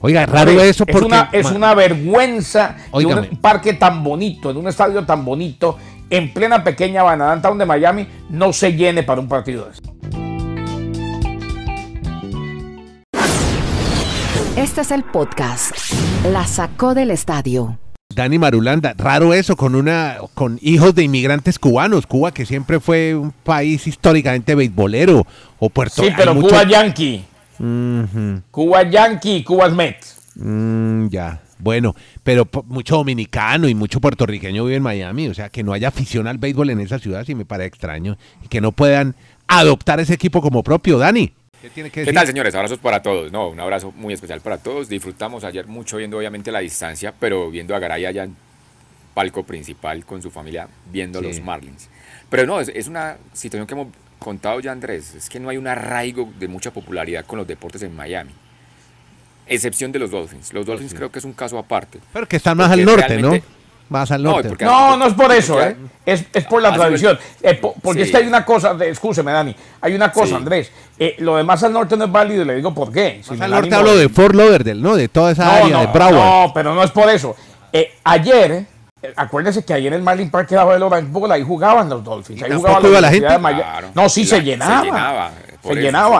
Oiga, 0.00 0.24
raro 0.26 0.52
eso 0.52 0.84
es 0.86 0.92
porque... 0.92 1.06
una, 1.06 1.28
es 1.32 1.50
una 1.50 1.74
vergüenza 1.74 2.76
de 2.76 2.82
Óigame. 2.92 3.28
un 3.32 3.36
parque 3.38 3.74
tan 3.74 4.02
bonito, 4.04 4.52
de 4.52 4.58
un 4.58 4.68
estadio 4.68 5.04
tan 5.04 5.24
bonito, 5.24 5.76
en 6.08 6.32
plena 6.32 6.62
pequeña 6.64 7.02
Banana 7.02 7.42
Town 7.42 7.58
de 7.58 7.66
Miami, 7.66 8.06
no 8.30 8.52
se 8.52 8.72
llene 8.72 9.02
para 9.02 9.20
un 9.20 9.28
partido 9.28 9.64
de 9.66 9.72
eso. 9.72 9.82
Este 14.56 14.80
es 14.82 14.90
el 14.90 15.02
podcast. 15.04 15.72
La 16.32 16.46
sacó 16.46 16.94
del 16.94 17.10
estadio. 17.10 17.78
Dani 18.14 18.38
Marulanda, 18.38 18.94
raro 18.98 19.32
eso 19.34 19.56
con 19.56 19.74
una 19.74 20.16
con 20.34 20.58
hijos 20.62 20.94
de 20.94 21.04
inmigrantes 21.04 21.58
cubanos, 21.58 22.06
Cuba 22.06 22.32
que 22.32 22.44
siempre 22.44 22.80
fue 22.80 23.14
un 23.14 23.30
país 23.30 23.86
históricamente 23.86 24.54
beisbolero 24.54 25.24
o 25.58 25.70
Puerto 25.70 26.02
Sí, 26.02 26.10
pero 26.16 26.34
mucho- 26.34 26.48
Cuba 26.48 26.64
Yankee. 26.66 27.24
Ujú, 27.58 28.42
Cuba 28.50 28.88
Yankee 28.90 29.44
Cuba 29.44 29.68
Mets. 29.68 30.16
mm, 30.34 31.08
ya. 31.08 31.40
Bueno, 31.58 31.94
pero 32.24 32.48
mucho 32.68 32.96
dominicano 32.96 33.68
y 33.68 33.74
mucho 33.74 34.00
puertorriqueño 34.00 34.64
vive 34.64 34.76
en 34.76 34.82
Miami, 34.82 35.28
o 35.28 35.34
sea, 35.34 35.50
que 35.50 35.62
no 35.62 35.74
haya 35.74 35.88
afición 35.88 36.26
al 36.26 36.38
béisbol 36.38 36.70
en 36.70 36.80
esa 36.80 36.98
ciudad 36.98 37.24
sí 37.26 37.34
me 37.34 37.44
parece 37.44 37.68
extraño 37.68 38.16
y 38.42 38.48
que 38.48 38.62
no 38.62 38.72
puedan 38.72 39.14
adoptar 39.46 40.00
ese 40.00 40.14
equipo 40.14 40.40
como 40.40 40.62
propio, 40.62 40.96
Dani. 40.98 41.32
¿Qué 41.62 41.70
tiene 41.70 41.90
que 41.90 41.94
¿Qué 41.94 42.00
decir? 42.00 42.14
tal, 42.14 42.26
señores? 42.26 42.54
Abrazos 42.54 42.78
para 42.78 43.02
todos. 43.02 43.30
No, 43.30 43.48
un 43.48 43.60
abrazo 43.60 43.92
muy 43.96 44.14
especial 44.14 44.40
para 44.40 44.58
todos. 44.58 44.88
Disfrutamos 44.88 45.44
ayer 45.44 45.66
mucho 45.66 45.98
viendo, 45.98 46.16
obviamente, 46.18 46.50
la 46.50 46.60
distancia, 46.60 47.12
pero 47.18 47.50
viendo 47.50 47.74
a 47.74 47.78
Garay 47.78 48.06
allá 48.06 48.24
en 48.24 48.36
palco 49.14 49.42
principal 49.44 50.04
con 50.06 50.22
su 50.22 50.30
familia, 50.30 50.68
viendo 50.90 51.20
Sí. 51.20 51.26
los 51.26 51.40
Marlins. 51.40 51.88
Pero 52.30 52.46
no, 52.46 52.60
es, 52.60 52.68
es 52.74 52.86
una 52.88 53.16
situación 53.32 53.66
que 53.66 53.74
hemos 53.74 53.88
contado 54.18 54.60
ya, 54.60 54.72
Andrés. 54.72 55.14
Es 55.14 55.28
que 55.28 55.38
no 55.40 55.48
hay 55.50 55.56
un 55.58 55.66
arraigo 55.66 56.32
de 56.38 56.48
mucha 56.48 56.70
popularidad 56.70 57.26
con 57.26 57.38
los 57.38 57.46
deportes 57.46 57.82
en 57.82 57.94
Miami. 57.94 58.30
Excepción 59.46 59.90
de 59.92 59.98
los 59.98 60.10
Dolphins. 60.12 60.52
Los 60.52 60.64
Dolphins 60.64 60.94
creo 60.94 61.10
que 61.10 61.18
es 61.18 61.24
un 61.24 61.32
caso 61.32 61.58
aparte. 61.58 61.98
Pero 62.12 62.26
que 62.28 62.36
están 62.36 62.56
más 62.56 62.70
al 62.70 62.84
norte, 62.84 63.18
¿no? 63.18 63.36
Más 63.90 64.10
al 64.12 64.22
No, 64.22 64.30
norte. 64.32 64.48
porque- 64.48 64.64
No, 64.64 64.96
no 64.96 65.06
es 65.06 65.14
por 65.14 65.30
eso, 65.32 65.60
¿eh? 65.62 65.76
Es, 66.06 66.24
es 66.32 66.44
por 66.44 66.62
la 66.62 66.70
Ah, 66.70 66.74
tradición. 66.74 67.18
Eh, 67.42 67.54
po- 67.54 67.74
porque 67.82 68.00
sí. 68.00 68.06
es 68.06 68.10
que 68.12 68.16
hay 68.22 68.26
una 68.26 68.44
cosa, 68.44 68.72
de, 68.74 68.88
escúcheme, 68.88 69.32
Dani, 69.32 69.54
hay 69.80 69.94
una 69.94 70.10
cosa, 70.10 70.28
Sí. 70.28 70.34
Andrés. 70.36 70.70
eh, 70.98 71.16
lo 71.18 71.36
demás 71.36 71.62
al 71.64 71.72
norte 71.72 71.96
no 71.96 72.04
es 72.04 72.12
válido 72.12 72.42
y 72.42 72.44
le 72.46 72.54
digo 72.56 72.72
por 72.72 72.92
qué. 72.92 73.20
Más 73.28 73.40
al 73.40 73.50
norte 73.50 73.66
ánimo 73.74 73.76
hablo 73.76 73.96
de 73.96 74.08
Fort 74.08 74.34
Lauderdale, 74.34 74.80
¿no? 74.80 74.96
De 74.96 75.08
toda 75.08 75.32
esa 75.32 75.44
No, 75.44 75.50
área 75.50 75.68
no, 75.68 75.80
de 75.80 75.86
Broward. 75.88 76.14
no, 76.14 76.52
pero 76.54 76.74
no 76.74 76.82
es 76.84 76.90
por 76.92 77.08
eso. 77.10 77.34
Eh, 77.72 77.94
ayer, 78.04 78.52
eh, 78.52 78.66
acuérdense 79.16 79.64
que 79.64 79.72
ayer 79.72 79.88
en 79.92 79.98
el 79.98 80.02
Marlin 80.02 80.30
Park 80.30 80.48
quedaba 80.48 80.76
el 80.76 80.82
Orange 80.82 81.10
Bowl, 81.10 81.30
ahí 81.32 81.42
jugaban 81.42 81.88
los 81.88 82.04
Dolphins. 82.04 82.42
Ahí 82.42 82.52
jugaba 82.52 82.80
la 83.00 83.10
gente. 83.10 83.26
Claro. 83.26 83.88
No, 83.94 84.08
sí 84.08 84.22
La- 84.24 84.28
se 84.30 84.36
se 84.36 84.42
llenaba. 84.42 84.80
Se 84.80 84.84
llenaba. 84.86 85.32
se 85.62 85.74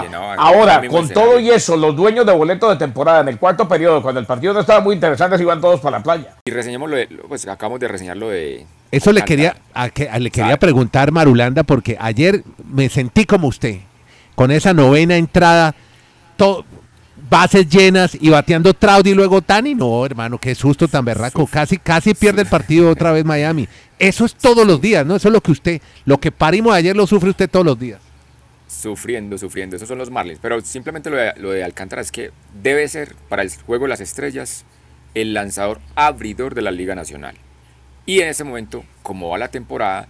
llenaba. 0.07 0.35
Ahora, 0.37 0.83
con 0.89 1.09
todo 1.09 1.39
y 1.41 1.51
eso, 1.51 1.77
los 1.77 1.95
dueños 1.97 2.27
de 2.27 2.33
boletos 2.33 2.71
de 2.71 2.77
temporada 2.77 3.21
en 3.21 3.29
el 3.29 3.39
cuarto 3.39 3.67
periodo, 3.69 4.03
cuando 4.03 4.21
el 4.21 4.27
partido 4.27 4.53
no 4.53 4.61
estaba 4.61 4.81
muy 4.81 4.95
interesante, 4.95 5.37
se 5.37 5.43
iban 5.43 5.61
todos 5.61 5.81
para 5.81 5.99
la 5.99 6.03
playa. 6.03 6.37
Y 6.45 6.51
reseñemos 6.51 6.89
lo 6.91 6.97
de, 6.97 7.07
pues 7.29 7.47
acabamos 7.49 7.81
de 7.81 7.89
reseñar 7.89 8.17
lo 8.17 8.29
de... 8.29 8.67
Eso 8.91 9.13
le 9.13 9.23
quería, 9.23 9.57
a 9.73 9.89
que- 9.89 10.09
a- 10.11 10.19
le 10.19 10.31
quería 10.31 10.59
preguntar, 10.59 11.13
Marulanda, 11.13 11.63
porque 11.63 11.97
ayer 12.01 12.43
me 12.71 12.89
sentí 12.89 13.25
como 13.25 13.49
usted, 13.49 13.77
con 14.35 14.51
esa 14.51 14.75
novena 14.75 15.17
entrada, 15.17 15.75
to- 16.37 16.65
bases 17.29 17.69
llenas 17.69 18.17
y 18.21 18.31
bateando 18.31 18.73
Trout 18.75 19.07
y 19.07 19.15
luego 19.15 19.43
Tani. 19.43 19.75
No, 19.75 20.05
hermano, 20.05 20.39
qué 20.39 20.55
susto 20.55 20.89
tan 20.89 21.05
berraco. 21.05 21.47
Casi, 21.47 21.79
casi 21.79 22.15
pierde 22.15 22.43
el 22.43 22.49
partido 22.49 22.91
otra 22.91 23.13
vez 23.13 23.25
Miami. 23.25 23.69
Eso 23.99 24.25
es 24.25 24.35
todos 24.35 24.67
los 24.67 24.81
días, 24.81 25.05
¿no? 25.05 25.17
Eso 25.17 25.29
es 25.29 25.35
lo 25.35 25.41
que 25.41 25.53
usted, 25.53 25.83
lo 26.05 26.19
que 26.19 26.33
parimos 26.33 26.73
ayer 26.73 26.97
lo 26.97 27.07
sufre 27.07 27.31
usted 27.31 27.51
todos 27.51 27.67
los 27.67 27.79
días. 27.79 28.01
Sufriendo, 28.67 29.37
sufriendo. 29.37 29.77
Esos 29.77 29.89
son 29.89 29.99
los 29.99 30.11
Marlins. 30.11 30.39
Pero 30.41 30.61
simplemente 30.61 31.11
lo 31.11 31.17
de, 31.17 31.33
lo 31.37 31.51
de 31.51 31.65
Alcántara 31.65 32.01
es 32.01 32.11
que 32.11 32.31
debe 32.63 32.87
ser 32.89 33.15
para 33.29 33.43
el 33.43 33.51
juego 33.51 33.85
de 33.85 33.91
las 33.91 34.01
estrellas 34.01 34.65
el 35.15 35.35
lanzador 35.35 35.81
abridor 35.97 36.55
de 36.55 36.63
la 36.63 36.71
Liga 36.71 36.95
Nacional. 36.95 37.35
Y 38.07 38.21
en 38.21 38.29
ese 38.29 38.45
momento, 38.45 38.85
como 39.03 39.29
va 39.29 39.39
la 39.39 39.49
temporada, 39.49 40.09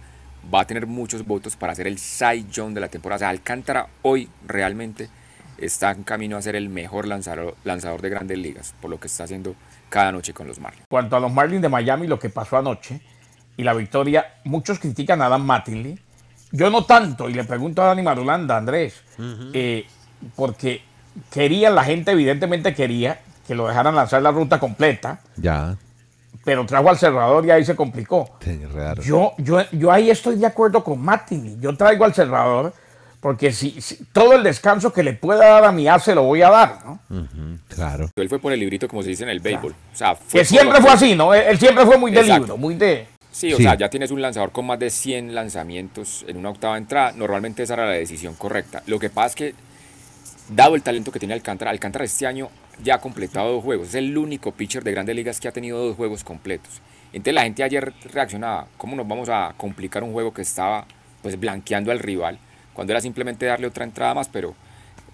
va 0.53 0.61
a 0.61 0.67
tener 0.67 0.87
muchos 0.87 1.25
votos 1.25 1.55
para 1.55 1.75
ser 1.75 1.87
el 1.87 1.99
Cy 1.99 2.45
Young 2.51 2.73
de 2.73 2.81
la 2.81 2.87
temporada. 2.87 3.17
O 3.17 3.19
sea, 3.19 3.29
Alcántara 3.29 3.87
hoy 4.01 4.29
realmente 4.47 5.09
está 5.61 5.91
en 5.91 6.03
camino 6.03 6.37
a 6.37 6.41
ser 6.41 6.55
el 6.55 6.69
mejor 6.69 7.07
lanzador, 7.07 7.55
lanzador 7.63 8.01
de 8.01 8.09
grandes 8.09 8.37
ligas, 8.37 8.73
por 8.81 8.89
lo 8.89 8.99
que 8.99 9.07
está 9.07 9.23
haciendo 9.25 9.55
cada 9.89 10.11
noche 10.11 10.33
con 10.33 10.47
los 10.47 10.59
Marlins. 10.59 10.85
cuanto 10.89 11.15
a 11.15 11.19
los 11.19 11.31
Marlins 11.31 11.61
de 11.61 11.69
Miami, 11.69 12.07
lo 12.07 12.19
que 12.19 12.29
pasó 12.29 12.57
anoche 12.57 13.01
y 13.57 13.63
la 13.63 13.73
victoria, 13.73 14.35
muchos 14.45 14.79
critican 14.79 15.21
a 15.21 15.29
Dan 15.29 15.45
Mattingly. 15.45 15.99
Yo 16.51 16.69
no 16.69 16.85
tanto, 16.85 17.29
y 17.29 17.33
le 17.33 17.43
pregunto 17.43 17.81
a 17.81 17.85
Dani 17.87 18.01
Marulanda, 18.01 18.57
Andrés, 18.57 19.01
eh, 19.53 19.85
porque 20.35 20.81
querían, 21.29 21.75
la 21.75 21.83
gente 21.83 22.11
evidentemente 22.11 22.73
quería 22.73 23.19
que 23.47 23.55
lo 23.55 23.67
dejaran 23.67 23.95
lanzar 23.95 24.21
la 24.21 24.31
ruta 24.31 24.59
completa, 24.59 25.19
Ya, 25.37 25.77
pero 26.43 26.65
trajo 26.65 26.89
al 26.89 26.97
cerrador 26.97 27.45
y 27.45 27.51
ahí 27.51 27.63
se 27.63 27.75
complicó. 27.75 28.37
raro. 28.73 29.01
Yo, 29.03 29.33
yo, 29.37 29.59
yo 29.71 29.91
ahí 29.91 30.09
estoy 30.09 30.37
de 30.37 30.47
acuerdo 30.47 30.83
con 30.83 30.99
Mattingly. 30.99 31.57
Yo 31.59 31.75
traigo 31.77 32.03
al 32.05 32.13
cerrador 32.13 32.73
porque 33.21 33.51
si, 33.53 33.79
si- 33.79 34.03
todo 34.11 34.33
el 34.33 34.43
descanso 34.43 34.91
que 34.91 35.03
le 35.03 35.13
pueda 35.13 35.47
dar 35.47 35.63
a 35.63 35.71
mi 35.71 35.87
as 35.87 36.03
se 36.03 36.13
lo 36.15 36.23
voy 36.23 36.41
a 36.41 36.49
dar, 36.49 36.79
¿no? 36.85 36.99
Claro. 37.69 38.09
Él 38.15 38.27
fue 38.29 38.39
por 38.39 38.51
el 38.51 38.59
librito, 38.59 38.87
como 38.89 39.01
se 39.03 39.09
dice 39.09 39.23
en 39.23 39.29
el 39.29 39.39
béisbol. 39.39 39.71
O 39.71 39.95
sea, 39.95 40.15
fue 40.15 40.39
Que 40.41 40.45
siempre 40.45 40.81
fue 40.81 40.89
así, 40.91 41.15
¿no? 41.15 41.33
Él, 41.33 41.43
él 41.47 41.59
siempre 41.59 41.85
fue 41.85 41.97
muy 41.97 42.11
de 42.11 42.19
Exacto. 42.19 42.41
libro, 42.41 42.57
muy 42.57 42.75
de... 42.75 43.07
Sí, 43.31 43.53
o 43.53 43.57
Sí. 43.57 43.63
sea, 43.63 43.75
ya 43.75 43.89
tienes 43.89 44.11
un 44.11 44.21
lanzador 44.21 44.51
con 44.51 44.65
más 44.65 44.77
de 44.79 44.89
100 44.89 45.33
lanzamientos 45.33 46.25
en 46.27 46.35
una 46.35 46.49
octava 46.49 46.77
entrada. 46.77 47.13
Normalmente 47.13 47.63
esa 47.63 47.75
era 47.75 47.85
la 47.85 47.91
decisión 47.93 48.33
correcta. 48.35 48.83
Lo 48.87 48.99
que 48.99 49.09
pasa 49.09 49.27
es 49.27 49.35
que, 49.35 49.55
dado 50.49 50.75
el 50.75 50.81
talento 50.83 51.11
que 51.13 51.19
tiene 51.19 51.33
Alcántara, 51.33 51.71
Alcántara 51.71 52.03
este 52.03 52.27
año 52.27 52.49
ya 52.83 52.95
ha 52.95 53.01
completado 53.01 53.53
dos 53.53 53.63
juegos. 53.63 53.89
Es 53.89 53.95
el 53.95 54.17
único 54.17 54.51
pitcher 54.51 54.83
de 54.83 54.91
grandes 54.91 55.15
ligas 55.15 55.39
que 55.39 55.47
ha 55.47 55.51
tenido 55.53 55.77
dos 55.77 55.95
juegos 55.95 56.23
completos. 56.25 56.81
Entonces 57.13 57.33
la 57.33 57.43
gente 57.43 57.63
ayer 57.63 57.93
reaccionaba, 58.11 58.67
¿cómo 58.77 58.95
nos 58.97 59.07
vamos 59.07 59.29
a 59.29 59.53
complicar 59.55 60.03
un 60.03 60.11
juego 60.11 60.33
que 60.33 60.41
estaba 60.41 60.85
pues 61.21 61.39
blanqueando 61.39 61.91
al 61.91 61.99
rival? 61.99 62.37
Cuando 62.73 62.93
era 62.93 63.01
simplemente 63.01 63.45
darle 63.45 63.67
otra 63.67 63.83
entrada 63.83 64.13
más, 64.13 64.29
pero 64.29 64.55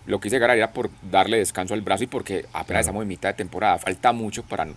lo 0.05 0.19
que 0.19 0.29
hice 0.29 0.39
Garay 0.39 0.57
era 0.57 0.71
por 0.71 0.89
darle 1.01 1.37
descanso 1.37 1.73
al 1.73 1.81
brazo 1.81 2.05
y 2.05 2.07
porque 2.07 2.45
apenas 2.53 2.81
estamos 2.81 3.01
en 3.01 3.07
mitad 3.07 3.29
de 3.29 3.35
temporada. 3.35 3.77
Falta 3.77 4.13
mucho 4.13 4.43
para 4.43 4.67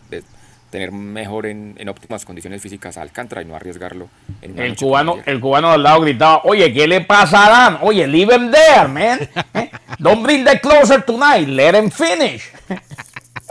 tener 0.70 0.92
mejor 0.92 1.46
en, 1.46 1.74
en 1.78 1.88
óptimas 1.88 2.24
condiciones 2.24 2.62
físicas 2.62 2.96
a 2.96 3.02
Alcántara 3.02 3.42
y 3.42 3.44
no 3.44 3.56
arriesgarlo 3.56 4.08
en 4.40 4.58
El 4.58 4.76
cubano, 4.76 5.18
el 5.26 5.40
cubano 5.40 5.70
al 5.70 5.82
lado 5.82 6.00
gritaba, 6.00 6.42
oye, 6.44 6.72
¿qué 6.72 6.86
le 6.86 7.00
pasa 7.02 7.46
a 7.46 7.50
Dan? 7.50 7.78
Oye, 7.82 8.06
leave 8.06 8.34
him 8.34 8.50
there, 8.50 8.88
man. 8.88 9.20
¿Eh? 9.54 9.70
Don't 9.98 10.22
bring 10.22 10.44
that 10.44 10.60
closer 10.60 11.02
tonight. 11.02 11.46
Let 11.48 11.74
him 11.74 11.90
finish. 11.90 12.50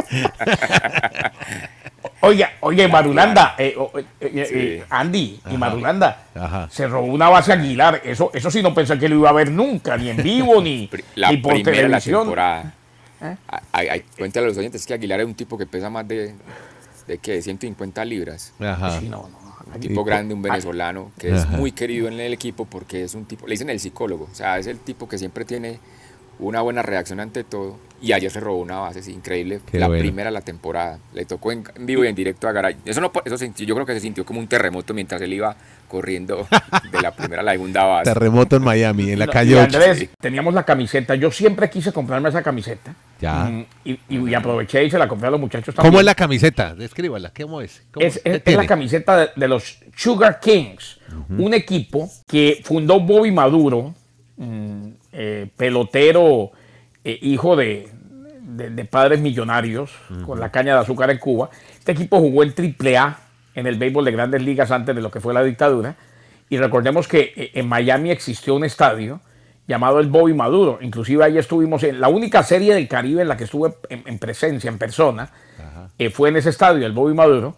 Oiga, 2.22 2.52
oye, 2.62 2.88
Marulanda, 2.88 3.56
eh, 3.58 3.76
eh, 3.96 4.04
eh, 4.22 4.46
Sí. 4.82 4.84
Andy 4.90 5.40
y 5.46 5.48
Ajá. 5.48 5.58
Marulanda, 5.58 6.26
Ajá. 6.36 6.68
se 6.70 6.88
robó 6.88 7.08
una 7.08 7.30
base 7.30 7.54
Aguilar. 7.54 8.02
Eso, 8.04 8.30
eso 8.34 8.52
sí 8.52 8.62
no 8.62 8.74
pensé 8.74 8.98
que 9.00 9.08
lo 9.08 9.16
iba 9.16 9.30
a 9.30 9.34
ver 9.34 9.50
nunca, 9.52 9.96
ni 9.98 10.10
en 10.10 10.18
vivo, 10.24 10.62
ni, 10.62 10.90
La 11.16 11.32
ni 11.32 11.38
por 11.38 11.54
primera 11.54 11.72
de 11.78 11.84
la 11.84 11.88
televisión. 12.00 12.22
temporada. 12.24 12.74
Cuéntale 14.18 14.46
a 14.46 14.50
los 14.50 14.58
oyentes 14.58 14.86
que 14.86 14.94
Aguilar 14.94 15.20
es 15.22 15.26
un 15.26 15.36
tipo 15.36 15.58
que 15.58 15.66
pesa 15.66 15.90
más 15.90 16.08
de, 16.08 16.34
de 17.08 17.18
¿qué? 17.20 17.34
de 17.34 17.42
150 17.42 18.04
libras. 18.06 18.54
Ajá. 18.60 19.00
Sí, 19.00 19.08
no, 19.10 19.30
no. 19.30 19.40
Un 19.74 19.80
tipo 19.80 20.04
grande, 20.04 20.34
un 20.34 20.42
venezolano, 20.42 21.12
que 21.20 21.36
es 21.36 21.48
muy 21.48 21.72
querido 21.72 22.08
en 22.08 22.20
el 22.20 22.34
equipo 22.34 22.66
porque 22.66 23.04
es 23.04 23.14
un 23.14 23.26
tipo, 23.26 23.46
le 23.46 23.52
dicen 23.52 23.70
el 23.70 23.80
psicólogo, 23.80 24.28
o 24.32 24.34
sea, 24.36 24.58
es 24.58 24.66
el 24.66 24.80
tipo 24.80 25.08
que 25.08 25.18
siempre 25.20 25.46
tiene 25.46 25.80
una 26.39 26.62
buena 26.62 26.81
reacción 26.81 27.19
ante 27.19 27.43
todo. 27.43 27.77
Y 28.01 28.13
ayer 28.13 28.31
se 28.31 28.39
robó 28.39 28.60
una 28.62 28.77
base, 28.79 29.03
sí, 29.03 29.12
increíble, 29.12 29.60
Qué 29.69 29.77
la 29.77 29.88
bueno. 29.89 30.01
primera 30.01 30.29
de 30.29 30.34
la 30.34 30.39
temporada. 30.39 31.00
Le 31.13 31.25
tocó 31.25 31.51
en, 31.51 31.65
vivo 31.81 32.05
y 32.05 32.08
en 32.08 32.15
directo 32.15 32.48
a 32.48 32.53
Garay. 32.53 32.77
Eso 32.86 33.01
no, 33.01 33.12
eso 33.25 33.38
sintió- 33.38 33.65
yo 33.67 33.75
creo 33.75 33.86
que 33.86 33.93
se 33.93 34.00
sintió 34.00 34.24
como 34.25 34.39
un 34.39 34.48
terremoto 34.48 34.93
mientras 34.93 35.22
él 35.22 35.34
iba 35.34 35.53
corriendo 35.86 36.48
de 36.93 37.01
la 37.01 37.12
primera 37.12 37.41
a 37.41 37.43
la 37.43 37.51
segunda 37.51 37.84
base. 37.84 38.13
Terremoto 38.13 38.55
en 38.55 38.63
Miami, 38.63 39.12
en 39.12 39.19
la 39.19 39.25
No, 39.25 39.31
calle 39.34 39.51
y 39.51 39.55
8. 39.55 39.63
Andrés, 39.63 39.98
Sí. 40.00 40.10
teníamos 40.17 40.53
la 40.53 40.63
camiseta. 40.63 41.15
Yo 41.15 41.29
siempre 41.29 41.69
quise 41.69 41.91
comprarme 41.91 42.29
esa 42.29 42.41
camiseta. 42.41 42.96
Ya. 43.19 43.43
Mm, 43.43 43.65
Y, 43.84 44.00
y- 44.08 44.29
y 44.29 44.34
aproveché 44.34 44.86
y 44.86 44.89
se 44.89 44.98
la 44.98 45.10
compré 45.10 45.27
a 45.27 45.31
los 45.31 45.39
muchachos 45.41 45.75
también. 45.75 45.91
¿Cómo 45.91 46.00
es 46.00 46.05
la 46.05 46.15
camiseta? 46.15 46.74
Descríbala. 46.75 47.34
¿Cómo 47.38 47.60
es? 47.60 47.84
¿Cómo- 47.91 48.05
Es, 48.05 48.22
es- 48.24 48.55
la 48.55 48.65
camiseta 48.65 49.17
de, 49.17 49.29
de 49.36 49.48
los 49.50 49.77
Sugar 49.93 50.39
Kings, 50.39 51.01
un 51.38 51.53
equipo 51.53 52.10
que 52.25 52.62
fundó 52.63 52.98
Bobby 53.01 53.31
Maduro, 53.34 53.93
mm, 54.38 54.88
eh, 55.12 55.48
pelotero, 55.58 56.51
eh, 57.04 57.18
hijo 57.22 57.56
de, 57.56 57.89
de- 58.42 58.70
de 58.70 58.86
padres 58.86 59.20
millonarios, 59.20 59.92
con 60.25 60.39
la 60.39 60.51
caña 60.51 60.74
de 60.75 60.82
azúcar 60.82 61.10
en 61.12 61.18
Cuba. 61.18 61.50
Este 61.78 61.92
equipo 61.94 62.20
jugó 62.20 62.44
en 62.44 62.54
AAA 62.58 63.20
en 63.56 63.68
el 63.68 63.78
béisbol 63.78 64.06
de 64.06 64.12
grandes 64.12 64.42
ligas 64.42 64.72
antes 64.72 64.96
de 64.96 65.01
lo 65.01 65.10
que 65.12 65.20
fue 65.20 65.34
la 65.34 65.44
dictadura. 65.44 65.96
Y 66.50 66.58
recordemos 66.58 67.08
que 67.08 67.34
eh, 67.36 67.51
en 67.56 67.68
Miami 67.68 68.12
existió 68.12 68.56
un 68.56 68.63
estadio 68.63 69.22
llamado 69.68 70.00
el 70.00 70.08
Bobby 70.08 70.34
Maduro. 70.34 70.80
Inclusive 70.82 71.24
ahí 71.24 71.38
estuvimos 71.38 71.84
en 71.84 72.01
la 72.01 72.08
única 72.10 72.42
serie 72.44 72.74
del 72.74 72.88
Caribe 72.88 73.22
en 73.22 73.28
la 73.28 73.38
que 73.38 73.44
estuve 73.44 73.74
en, 73.89 74.04
en 74.08 74.18
presencia, 74.18 74.68
en 74.70 74.80
persona, 74.80 75.30
eh, 76.00 76.10
fue 76.10 76.30
en 76.30 76.38
ese 76.38 76.50
estadio, 76.50 76.86
el 76.88 76.92
Bobby 76.94 77.13
Maduro. 77.13 77.56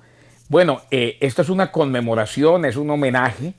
Bueno, 0.49 0.81
eh, 0.91 1.17
esto 1.21 1.41
es 1.41 1.49
una 1.49 1.71
conmemoración, 1.71 2.65
es 2.65 2.75
un 2.75 2.89
homenaje 2.89 3.53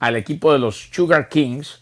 al 0.00 0.16
equipo 0.16 0.52
de 0.52 0.58
los 0.58 0.88
Sugar 0.90 1.28
Kings 1.28 1.80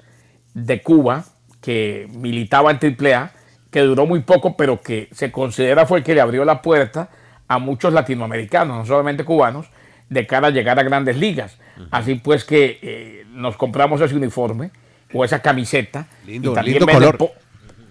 de 0.53 0.83
Cuba, 0.83 1.25
que 1.61 2.09
militaba 2.13 2.71
en 2.71 2.79
AAA, 2.79 3.33
que 3.71 3.81
duró 3.81 4.07
muy 4.07 4.21
poco, 4.21 4.57
pero 4.57 4.81
que 4.81 5.09
se 5.13 5.31
considera 5.31 5.87
fue 5.87 5.99
el 5.99 6.05
que 6.05 6.15
le 6.15 6.21
abrió 6.21 6.45
la 6.45 6.63
puerta 6.63 7.11
a 7.49 7.59
muchos 7.59 7.93
latinoamericanos, 7.93 8.77
no 8.79 8.87
solamente 8.87 9.25
cubanos, 9.25 9.67
de 10.09 10.27
cara 10.27 10.49
a 10.49 10.51
llegar 10.51 10.79
a 10.79 10.83
grandes 10.83 11.17
ligas. 11.17 11.57
Así 11.91 12.17
pues 12.17 12.45
que 12.45 12.79
eh, 12.83 13.25
nos 13.31 13.57
compramos 13.57 14.01
ese 14.01 14.15
uniforme 14.17 14.71
o 15.13 15.25
esa 15.25 15.41
camiseta. 15.41 16.07
Lindo, 16.27 16.53
y 16.53 16.55
también 16.55 16.79
lindo 16.79 16.93
color. 16.93 17.17
po- 17.19 17.33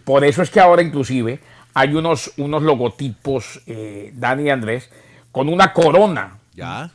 por 0.03 0.23
eso 0.23 0.41
es 0.41 0.49
que 0.49 0.59
ahora 0.59 0.81
inclusive 0.81 1.39
hay 1.73 1.93
unos, 1.93 2.31
unos 2.37 2.61
logotipos, 2.63 3.61
eh, 3.67 4.11
Dani 4.15 4.43
y 4.43 4.49
Andrés, 4.49 4.89
con 5.31 5.47
una 5.49 5.71
corona 5.73 6.39
Ya. 6.55 6.89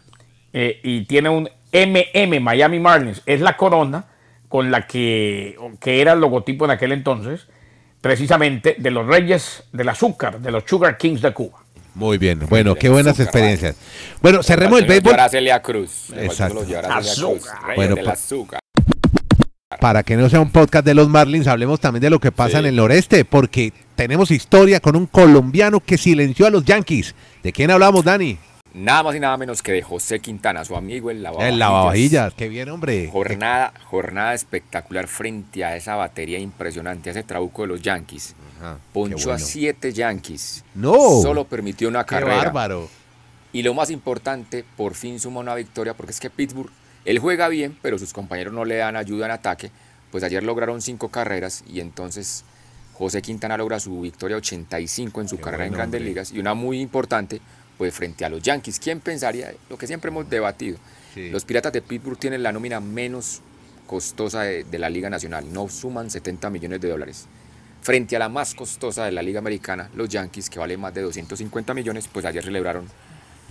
eh, 0.52 0.80
y 0.82 1.04
tiene 1.04 1.28
un 1.30 1.48
MM 1.72 2.40
Miami 2.40 2.80
Marlins. 2.80 3.22
Es 3.26 3.40
la 3.40 3.56
corona 3.56 4.04
con 4.54 4.70
la 4.70 4.86
que, 4.86 5.56
que 5.80 6.00
era 6.00 6.12
el 6.12 6.20
logotipo 6.20 6.64
en 6.64 6.70
aquel 6.70 6.92
entonces, 6.92 7.48
precisamente 8.00 8.76
de 8.78 8.92
los 8.92 9.04
Reyes 9.04 9.64
del 9.72 9.88
Azúcar, 9.88 10.38
de 10.38 10.52
los 10.52 10.62
Sugar 10.64 10.96
Kings 10.96 11.22
de 11.22 11.32
Cuba. 11.32 11.58
Muy 11.96 12.18
bien. 12.18 12.38
Bueno, 12.48 12.76
qué 12.76 12.88
buenas 12.88 13.14
azúcar, 13.14 13.26
experiencias. 13.26 13.74
Bueno, 14.22 14.44
cerremos 14.44 14.78
el 14.78 14.86
béisbol 14.86 15.16
Celia 15.28 15.60
Cruz. 15.60 16.10
Exacto. 16.16 16.60
Cruz, 16.60 16.72
Azúcar. 16.88 17.74
Bueno, 17.74 17.96
del 17.96 18.08
azúcar. 18.08 18.60
para 19.80 20.04
que 20.04 20.14
no 20.14 20.30
sea 20.30 20.38
un 20.38 20.52
podcast 20.52 20.86
de 20.86 20.94
los 20.94 21.08
Marlins, 21.08 21.48
hablemos 21.48 21.80
también 21.80 22.02
de 22.02 22.10
lo 22.10 22.20
que 22.20 22.30
pasa 22.30 22.52
Sí. 22.52 22.56
en 22.58 22.66
el 22.66 22.76
noreste, 22.76 23.24
porque 23.24 23.72
tenemos 23.96 24.30
historia 24.30 24.78
con 24.78 24.94
un 24.94 25.06
colombiano 25.06 25.80
que 25.80 25.98
silenció 25.98 26.46
a 26.46 26.50
los 26.50 26.64
Yankees. 26.64 27.16
¿De 27.42 27.52
quién 27.52 27.72
hablamos, 27.72 28.04
Dani? 28.04 28.38
Nada 28.74 29.04
más 29.04 29.14
y 29.14 29.20
nada 29.20 29.36
menos 29.36 29.62
que 29.62 29.70
de 29.72 29.82
José 29.82 30.18
Quintana, 30.18 30.64
su 30.64 30.74
amigo 30.76 31.08
el 31.10 31.22
lavavajillas. 31.22 31.52
El 31.52 31.58
lavavajillas. 31.60 32.34
Qué 32.34 32.48
bien, 32.48 32.68
hombre. 32.70 33.08
Jornada, 33.10 33.72
jornada 33.84 34.34
espectacular 34.34 35.06
frente 35.06 35.64
a 35.64 35.76
esa 35.76 35.94
batería 35.94 36.40
impresionante, 36.40 37.08
a 37.08 37.12
ese 37.12 37.22
trabuco 37.22 37.62
de 37.62 37.68
los 37.68 37.82
Yankees. 37.82 38.34
Ajá, 38.58 38.78
Ponchó 38.92 39.16
qué 39.16 39.24
bueno. 39.26 39.36
a 39.36 39.38
siete 39.38 39.92
Yankees. 39.92 40.64
No. 40.74 40.92
Solo 41.22 41.44
permitió 41.44 41.88
una 41.88 42.02
Qué 42.04 42.10
carrera. 42.16 42.36
bárbaro. 42.36 42.88
Y 43.52 43.62
lo 43.62 43.74
más 43.74 43.90
importante, 43.90 44.64
por 44.76 44.94
fin 44.94 45.20
suma 45.20 45.38
una 45.38 45.54
victoria, 45.54 45.94
porque 45.94 46.10
es 46.10 46.18
que 46.18 46.28
Pittsburgh, 46.28 46.70
él 47.04 47.20
juega 47.20 47.46
bien, 47.46 47.78
pero 47.80 47.96
sus 47.98 48.12
compañeros 48.12 48.52
no 48.52 48.64
le 48.64 48.76
dan 48.76 48.96
ayuda 48.96 49.26
en 49.26 49.32
ataque. 49.32 49.70
Pues 50.10 50.24
ayer 50.24 50.42
lograron 50.42 50.82
cinco 50.82 51.10
carreras 51.10 51.62
y 51.68 51.78
entonces 51.78 52.44
José 52.94 53.22
Quintana 53.22 53.56
logra 53.56 53.78
su 53.78 54.00
victoria 54.00 54.36
85 54.36 55.20
en 55.20 55.28
su 55.28 55.38
carrera 55.38 55.66
en 55.66 55.72
grandes 55.72 56.00
hombre. 56.00 56.08
ligas 56.10 56.32
y 56.32 56.40
una 56.40 56.54
muy 56.54 56.80
importante, 56.80 57.40
pues 57.78 57.94
frente 57.94 58.24
a 58.24 58.28
los 58.28 58.42
Yankees. 58.42 58.78
¿Quién 58.78 59.00
pensaría? 59.00 59.52
Lo 59.68 59.78
que 59.78 59.86
siempre 59.86 60.10
hemos 60.10 60.28
debatido. 60.28 60.78
Sí. 61.14 61.30
Los 61.30 61.44
Piratas 61.44 61.72
de 61.72 61.82
Pittsburgh 61.82 62.18
tienen 62.18 62.42
la 62.42 62.52
nómina 62.52 62.80
menos 62.80 63.40
costosa 63.86 64.42
de, 64.42 64.64
de 64.64 64.78
la 64.78 64.90
Liga 64.90 65.10
Nacional, 65.10 65.52
no 65.52 65.68
suman 65.68 66.10
70 66.10 66.50
millones 66.50 66.80
de 66.80 66.88
dólares. 66.88 67.26
Frente 67.82 68.16
a 68.16 68.18
la 68.18 68.28
más 68.28 68.54
costosa 68.54 69.04
de 69.04 69.12
la 69.12 69.22
Liga 69.22 69.38
Americana, 69.38 69.90
los 69.94 70.08
Yankees, 70.08 70.48
que 70.48 70.58
vale 70.58 70.76
más 70.76 70.94
de 70.94 71.02
250 71.02 71.74
millones, 71.74 72.08
pues 72.10 72.24
ayer 72.24 72.42
celebraron 72.42 72.86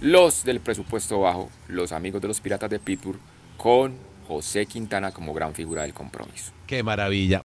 los 0.02 0.44
del 0.44 0.60
presupuesto 0.60 1.22
bajo, 1.22 1.50
los 1.68 1.92
amigos 1.92 2.22
de 2.22 2.28
los 2.28 2.42
Piratas 2.42 2.70
de 2.70 2.80
Pittsburgh, 2.80 3.20
con 3.58 3.96
José 4.28 4.66
Quintana 4.66 5.12
como 5.12 5.34
gran 5.34 5.54
figura 5.54 5.84
del 5.84 5.94
compromiso. 5.94 6.52
Qué 6.68 6.84
maravilla. 6.84 7.42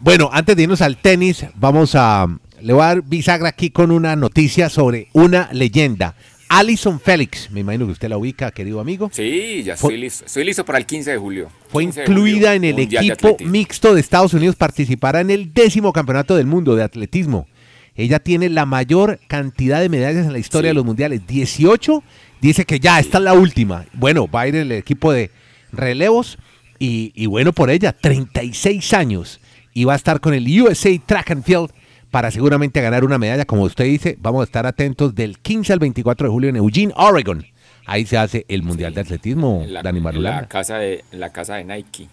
Bueno, 0.00 0.30
antes 0.32 0.56
de 0.56 0.62
irnos 0.62 0.80
al 0.80 1.00
tenis, 1.00 1.46
vamos 1.54 1.94
a. 1.94 2.26
Le 2.62 2.72
voy 2.72 2.82
a 2.82 2.86
dar 2.86 3.02
bisagra 3.02 3.48
aquí 3.50 3.70
con 3.70 3.90
una 3.90 4.16
noticia 4.16 4.68
sobre 4.68 5.08
una 5.12 5.48
leyenda. 5.52 6.14
Alison 6.48 6.98
Félix, 6.98 7.50
me 7.50 7.60
imagino 7.60 7.84
que 7.86 7.92
usted 7.92 8.08
la 8.08 8.16
ubica, 8.16 8.50
querido 8.50 8.80
amigo. 8.80 9.10
Sí, 9.12 9.62
ya 9.64 9.74
estoy 9.74 9.98
listo. 9.98 10.24
Estoy 10.24 10.44
listo 10.44 10.64
para 10.64 10.78
el 10.78 10.86
15 10.86 11.10
de 11.12 11.18
julio. 11.18 11.50
Fue 11.68 11.82
15 11.84 12.00
de 12.00 12.06
incluida 12.06 12.36
julio, 12.36 12.52
en 12.52 12.64
el 12.64 12.76
de 12.76 12.82
equipo 12.84 13.36
mixto 13.44 13.94
de 13.94 14.00
Estados 14.00 14.32
Unidos, 14.32 14.56
participará 14.56 15.20
en 15.20 15.30
el 15.30 15.52
décimo 15.52 15.92
campeonato 15.92 16.36
del 16.36 16.46
mundo 16.46 16.74
de 16.74 16.82
atletismo. 16.84 17.46
Ella 17.94 18.18
tiene 18.18 18.48
la 18.48 18.64
mayor 18.64 19.20
cantidad 19.28 19.80
de 19.80 19.88
medallas 19.90 20.24
en 20.24 20.32
la 20.32 20.38
historia 20.38 20.68
Sí. 20.68 20.70
de 20.70 20.74
los 20.74 20.84
mundiales, 20.86 21.26
18. 21.26 22.02
Dice 22.40 22.64
que 22.64 22.80
ya, 22.80 22.98
esta 22.98 23.18
es 23.18 23.24
la 23.24 23.34
última. 23.34 23.84
Bueno, 23.92 24.26
va 24.26 24.42
a 24.42 24.48
ir 24.48 24.56
el 24.56 24.72
equipo 24.72 25.12
de 25.12 25.30
relevos 25.72 26.38
y, 26.78 27.12
y 27.14 27.26
bueno 27.26 27.52
por 27.52 27.70
ella, 27.70 27.92
36 27.92 28.94
años. 28.94 29.40
Y 29.74 29.84
va 29.84 29.92
a 29.92 29.96
estar 29.96 30.20
con 30.20 30.32
el 30.32 30.46
USA 30.62 30.90
Track 31.04 31.30
and 31.32 31.44
Field 31.44 31.70
para 32.10 32.30
seguramente 32.30 32.80
ganar 32.80 33.04
una 33.04 33.18
medalla. 33.18 33.44
Como 33.44 33.62
usted 33.62 33.84
dice, 33.84 34.16
vamos 34.20 34.40
a 34.42 34.44
estar 34.44 34.66
atentos 34.66 35.14
del 35.14 35.38
15 35.38 35.72
al 35.72 35.78
24 35.78 36.26
de 36.26 36.32
julio 36.32 36.50
en 36.50 36.56
Eugene, 36.56 36.92
Oregon. 36.96 37.46
Ahí 37.86 38.04
se 38.06 38.18
hace 38.18 38.44
el 38.48 38.62
Mundial 38.62 38.92
de 38.94 39.00
Atletismo, 39.00 39.64
la, 39.66 39.82
Dani 39.82 40.00
Marulanda. 40.00 40.42
la 40.42 40.48
casa 40.48 40.78
de, 40.78 41.04
en 41.10 41.20
la 41.20 41.30
casa 41.30 41.56
de 41.56 41.64
Nike, 41.64 42.08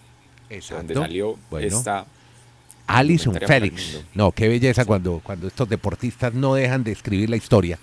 donde 0.70 0.94
salió 0.94 1.36
Bueno. 1.50 1.76
esta 1.76 2.06
Alison 2.86 3.34
Félix. 3.34 4.00
No, 4.14 4.32
qué 4.32 4.48
belleza 4.48 4.84
cuando, 4.84 5.20
cuando 5.22 5.48
estos 5.48 5.68
deportistas 5.68 6.32
no 6.32 6.54
dejan 6.54 6.84
de 6.84 6.92
escribir 6.92 7.28
la 7.28 7.36
historia. 7.36 7.78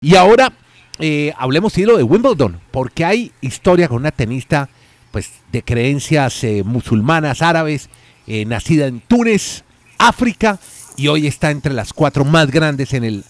Y 0.00 0.14
ahora 0.14 0.52
eh, 0.98 1.32
hablemos 1.36 1.72
sí, 1.72 1.82
de 1.82 1.88
lo 1.88 1.96
de 1.96 2.02
Wimbledon, 2.02 2.60
porque 2.70 3.04
hay 3.04 3.32
historia 3.40 3.88
con 3.88 3.98
una 3.98 4.10
tenista 4.10 4.68
pues, 5.10 5.30
de 5.52 5.62
creencias 5.62 6.44
eh, 6.44 6.62
musulmanas, 6.64 7.42
árabes, 7.42 7.88
eh, 8.26 8.44
nacida 8.44 8.86
en 8.86 9.00
Túnez, 9.00 9.64
África, 9.98 10.58
y 10.96 11.08
hoy 11.08 11.26
está 11.26 11.50
entre 11.50 11.72
las 11.72 11.92
cuatro 11.92 12.24
más 12.24 12.50
grandes 12.50 12.92
en 12.92 13.04
el 13.04 13.24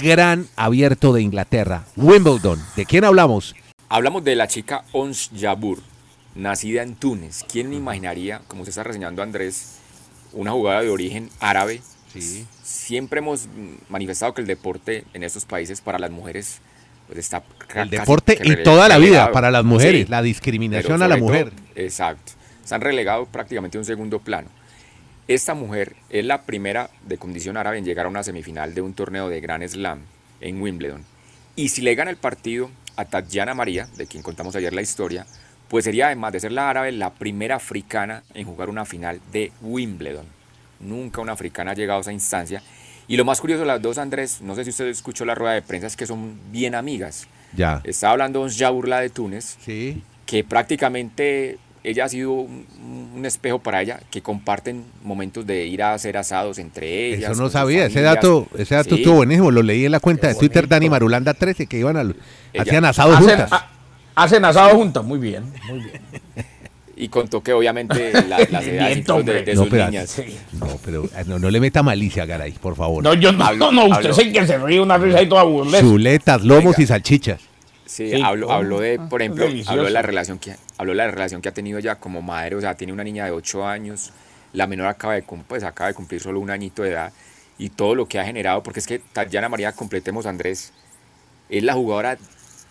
gran 0.00 0.46
abierto 0.56 1.12
de 1.12 1.22
Inglaterra, 1.22 1.84
Wimbledon. 1.96 2.60
¿De 2.76 2.86
quién 2.86 3.04
hablamos? 3.04 3.54
Hablamos 3.88 4.24
de 4.24 4.36
la 4.36 4.48
chica 4.48 4.84
Ons 4.92 5.30
Jabur, 5.38 5.80
nacida 6.34 6.82
en 6.82 6.94
Túnez. 6.94 7.44
¿Quién 7.50 7.72
imaginaría, 7.72 8.40
como 8.48 8.64
se 8.64 8.70
está 8.70 8.82
reseñando 8.82 9.22
Andrés, 9.22 9.78
una 10.32 10.52
jugada 10.52 10.82
de 10.82 10.90
origen 10.90 11.30
árabe? 11.40 11.80
Sí. 12.12 12.46
Siempre 12.62 13.18
hemos 13.18 13.48
manifestado 13.88 14.34
que 14.34 14.40
el 14.40 14.46
deporte 14.46 15.04
en 15.14 15.22
estos 15.22 15.44
países 15.44 15.80
para 15.80 15.98
las 15.98 16.10
mujeres 16.10 16.60
está 17.16 17.42
ca- 17.68 17.82
El 17.82 17.90
deporte 17.90 18.38
y 18.42 18.62
toda 18.62 18.88
la 18.88 18.98
vida 18.98 19.30
para 19.32 19.50
las 19.50 19.64
mujeres, 19.64 20.04
Sí, 20.06 20.10
la 20.10 20.22
discriminación 20.22 21.02
a 21.02 21.08
la 21.08 21.16
mujer. 21.16 21.50
todo- 21.50 21.60
exacto. 21.76 22.32
Se 22.64 22.74
han 22.74 22.80
relegado 22.80 23.26
prácticamente 23.26 23.76
a 23.78 23.80
un 23.80 23.84
segundo 23.84 24.18
plano. 24.20 24.48
Esta 25.28 25.54
mujer 25.54 25.94
es 26.10 26.24
la 26.24 26.42
primera 26.42 26.90
de 27.06 27.16
condición 27.18 27.56
árabe 27.56 27.78
en 27.78 27.84
llegar 27.84 28.06
a 28.06 28.08
una 28.08 28.22
semifinal 28.22 28.74
de 28.74 28.80
un 28.82 28.92
torneo 28.94 29.28
de 29.28 29.40
Grand 29.40 29.66
Slam 29.66 30.00
en 30.40 30.60
Wimbledon. 30.60 31.02
Y 31.56 31.68
si 31.70 31.82
le 31.82 31.94
gana 31.94 32.10
el 32.10 32.16
partido 32.16 32.70
a 32.96 33.04
Tatiana 33.06 33.54
María, 33.54 33.88
de 33.96 34.06
quien 34.06 34.22
contamos 34.22 34.54
ayer 34.56 34.72
la 34.72 34.82
historia, 34.82 35.26
pues 35.68 35.84
sería 35.84 36.06
además 36.06 36.32
de 36.32 36.40
ser 36.40 36.52
la 36.52 36.68
árabe 36.68 36.92
la 36.92 37.10
primera 37.14 37.56
africana 37.56 38.22
en 38.34 38.46
jugar 38.46 38.68
una 38.68 38.84
final 38.84 39.20
de 39.32 39.50
Wimbledon. 39.62 40.26
Nunca 40.80 41.20
una 41.22 41.32
africana 41.32 41.70
ha 41.70 41.74
llegado 41.74 41.98
a 41.98 42.02
esa 42.02 42.12
instancia. 42.12 42.62
Y 43.08 43.16
lo 43.16 43.24
más 43.24 43.40
curioso 43.40 43.60
de 43.60 43.66
las 43.66 43.82
dos, 43.82 43.98
Andrés, 43.98 44.40
no 44.40 44.54
sé 44.54 44.64
si 44.64 44.70
usted 44.70 44.86
escuchó 44.86 45.24
la 45.24 45.34
rueda 45.34 45.54
de 45.54 45.62
prensa, 45.62 45.86
es 45.86 45.96
que 45.96 46.06
son 46.06 46.38
bien 46.50 46.74
amigas. 46.74 47.26
Ya. 47.56 47.80
Estaba 47.84 48.12
hablando 48.12 48.46
ya 48.48 48.70
burla 48.70 49.00
de 49.00 49.10
Túnez, 49.10 49.56
Sí. 49.64 50.02
que 50.26 50.42
prácticamente 50.44 51.58
ella 51.82 52.06
ha 52.06 52.08
sido 52.08 52.32
un, 52.32 52.66
un 53.14 53.26
espejo 53.26 53.58
para 53.58 53.82
ella, 53.82 54.00
que 54.10 54.22
comparten 54.22 54.84
momentos 55.02 55.46
de 55.46 55.66
ir 55.66 55.82
a 55.82 55.92
hacer 55.92 56.16
asados 56.16 56.58
entre 56.58 57.08
ellas. 57.14 57.32
Eso 57.32 57.42
no 57.42 57.50
sabía, 57.50 57.84
ese 57.86 58.00
dato, 58.00 58.48
ese 58.56 58.74
dato 58.74 58.94
Sí, 58.94 59.02
estuvo 59.02 59.16
buenísimo, 59.16 59.50
lo 59.50 59.62
leí 59.62 59.84
en 59.84 59.92
la 59.92 60.00
cuenta 60.00 60.28
de 60.28 60.34
Twitter. 60.34 60.66
Dani 60.66 60.88
Marulanda 60.88 61.34
13 61.34 61.66
que 61.66 61.78
iban 61.78 61.98
a 61.98 62.00
Ella- 62.00 62.14
hacían 62.62 62.84
asados 62.86 63.16
Hacen, 63.16 63.28
juntas. 63.28 63.52
ha- 63.52 63.68
hacen 64.14 64.44
asado 64.46 64.70
juntos, 64.76 65.04
muy 65.04 65.18
bien, 65.18 65.44
muy 65.68 65.80
bien. 65.80 66.00
Y 66.96 67.08
contó 67.08 67.42
que 67.42 67.52
obviamente 67.52 68.12
la- 68.28 68.38
las 68.50 68.64
edades 68.66 69.04
de, 69.04 69.42
de 69.42 69.54
No, 69.54 69.62
sus 69.62 69.70
pero- 69.70 69.86
niñas. 69.86 70.10
Sí. 70.10 70.36
No, 70.52 70.66
pero 70.84 71.04
eh, 71.04 71.24
no, 71.26 71.38
no 71.38 71.50
le 71.50 71.58
meta 71.60 71.82
malicia, 71.82 72.24
Garay, 72.24 72.52
por 72.52 72.76
favor. 72.76 73.02
No, 73.02 73.14
yo 73.14 73.32
no, 73.32 73.44
Hablo- 73.44 73.72
no, 73.72 73.86
usted 73.86 74.10
el 74.18 74.32
que 74.32 74.46
se 74.46 74.58
ríe 74.58 74.80
una 74.80 74.96
risa 74.98 75.20
y 75.22 75.28
toda 75.28 75.42
burlesca. 75.42 75.80
Chuletas, 75.80 76.42
lomos 76.44 76.76
Venga. 76.76 76.82
y 76.82 76.86
salchichas. 76.86 77.40
Sí, 77.86 78.10
Sí, 78.10 78.22
habló, 78.22 78.80
de, 78.80 78.96
Ah, 79.00 79.08
por 79.10 79.20
ejemplo, 79.22 79.46
habló 79.66 79.84
de 79.84 79.90
la 79.90 80.02
relación 80.02 80.38
que 80.38 80.56
habló 80.78 80.92
de 80.92 80.96
la 80.96 81.10
relación 81.10 81.42
que 81.42 81.48
ha 81.50 81.52
tenido 81.52 81.78
ya 81.80 81.96
como 81.96 82.22
madre, 82.22 82.56
o 82.56 82.60
sea, 82.60 82.74
tiene 82.76 82.92
una 82.92 83.04
niña 83.04 83.24
de 83.26 83.30
8 83.32 83.66
años, 83.66 84.10
la 84.52 84.66
menor 84.66 84.86
acaba 84.86 85.14
de 85.14 85.22
pues, 85.46 85.62
acaba 85.64 85.88
de 85.88 85.94
cumplir 85.94 86.20
solo 86.20 86.40
un 86.40 86.50
añito 86.50 86.82
de 86.82 86.90
edad 86.90 87.12
y 87.58 87.68
todo 87.68 87.94
lo 87.94 88.06
que 88.06 88.18
ha 88.18 88.24
generado, 88.24 88.62
porque 88.62 88.80
es 88.80 88.86
que 88.86 89.00
Tatiana 89.12 89.48
María, 89.48 89.72
completemos 89.72 90.26
Andrés, 90.26 90.72
es 91.50 91.62
la 91.62 91.74
jugadora 91.74 92.16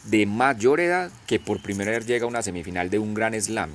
de 0.05 0.25
mayor 0.25 0.79
edad 0.79 1.11
que 1.27 1.39
por 1.39 1.61
primera 1.61 1.91
vez 1.91 2.05
llega 2.07 2.25
a 2.25 2.27
una 2.27 2.41
semifinal 2.41 2.89
de 2.89 2.99
un 2.99 3.13
Gran 3.13 3.39
Slam. 3.39 3.69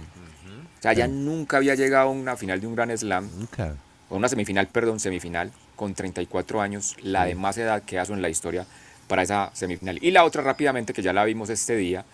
O 0.79 0.83
sea, 0.83 0.93
ella 0.93 1.09
nunca 1.09 1.57
había 1.57 1.75
llegado 1.75 2.09
a 2.09 2.13
una 2.13 2.37
final 2.37 2.61
de 2.61 2.67
un 2.67 2.75
Gran 2.75 2.97
Slam, 2.97 3.29
Nunca. 3.39 3.75
o 4.09 4.17
una 4.17 4.29
semifinal, 4.29 4.69
perdón, 4.69 5.01
semifinal, 5.01 5.51
con 5.77 5.95
34 5.95 6.61
años, 6.61 6.97
la 7.03 7.25
de 7.25 7.35
más 7.35 7.59
edad 7.59 7.83
que 7.83 7.99
hace 7.99 8.13
en 8.13 8.23
la 8.23 8.29
historia 8.29 8.67
para 9.09 9.23
esa 9.23 9.51
semifinal. 9.55 9.99
Y 10.03 10.11
la 10.13 10.25
otra 10.25 10.43
rápidamente, 10.43 10.93
que 10.93 11.03
ya 11.03 11.13
la 11.13 11.25
vimos 11.25 11.51
este 11.51 11.77
día, 11.77 12.05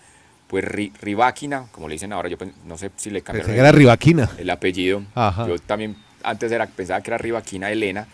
pues 0.47 0.63
Ri- 0.65 0.91
Rybakina, 1.01 1.67
como 1.71 1.87
le 1.87 1.93
dicen 1.93 2.13
ahora, 2.13 2.29
yo 2.29 2.37
pen- 2.37 2.53
no 2.65 2.77
sé 2.77 2.91
si 2.95 3.09
le 3.09 3.19
Pensé 3.21 3.25
cambiaron 3.25 3.53
que 3.53 3.59
era 3.59 3.71
Rivaquina. 3.71 4.29
el 4.37 4.49
apellido. 4.49 5.03
Ajá. 5.15 5.47
Yo 5.47 5.57
también 5.59 5.95
antes 6.23 6.51
era, 6.51 6.65
pensaba 6.67 7.01
que 7.01 7.09
era 7.11 7.17
Rybakina 7.17 7.71
Elena. 7.71 8.07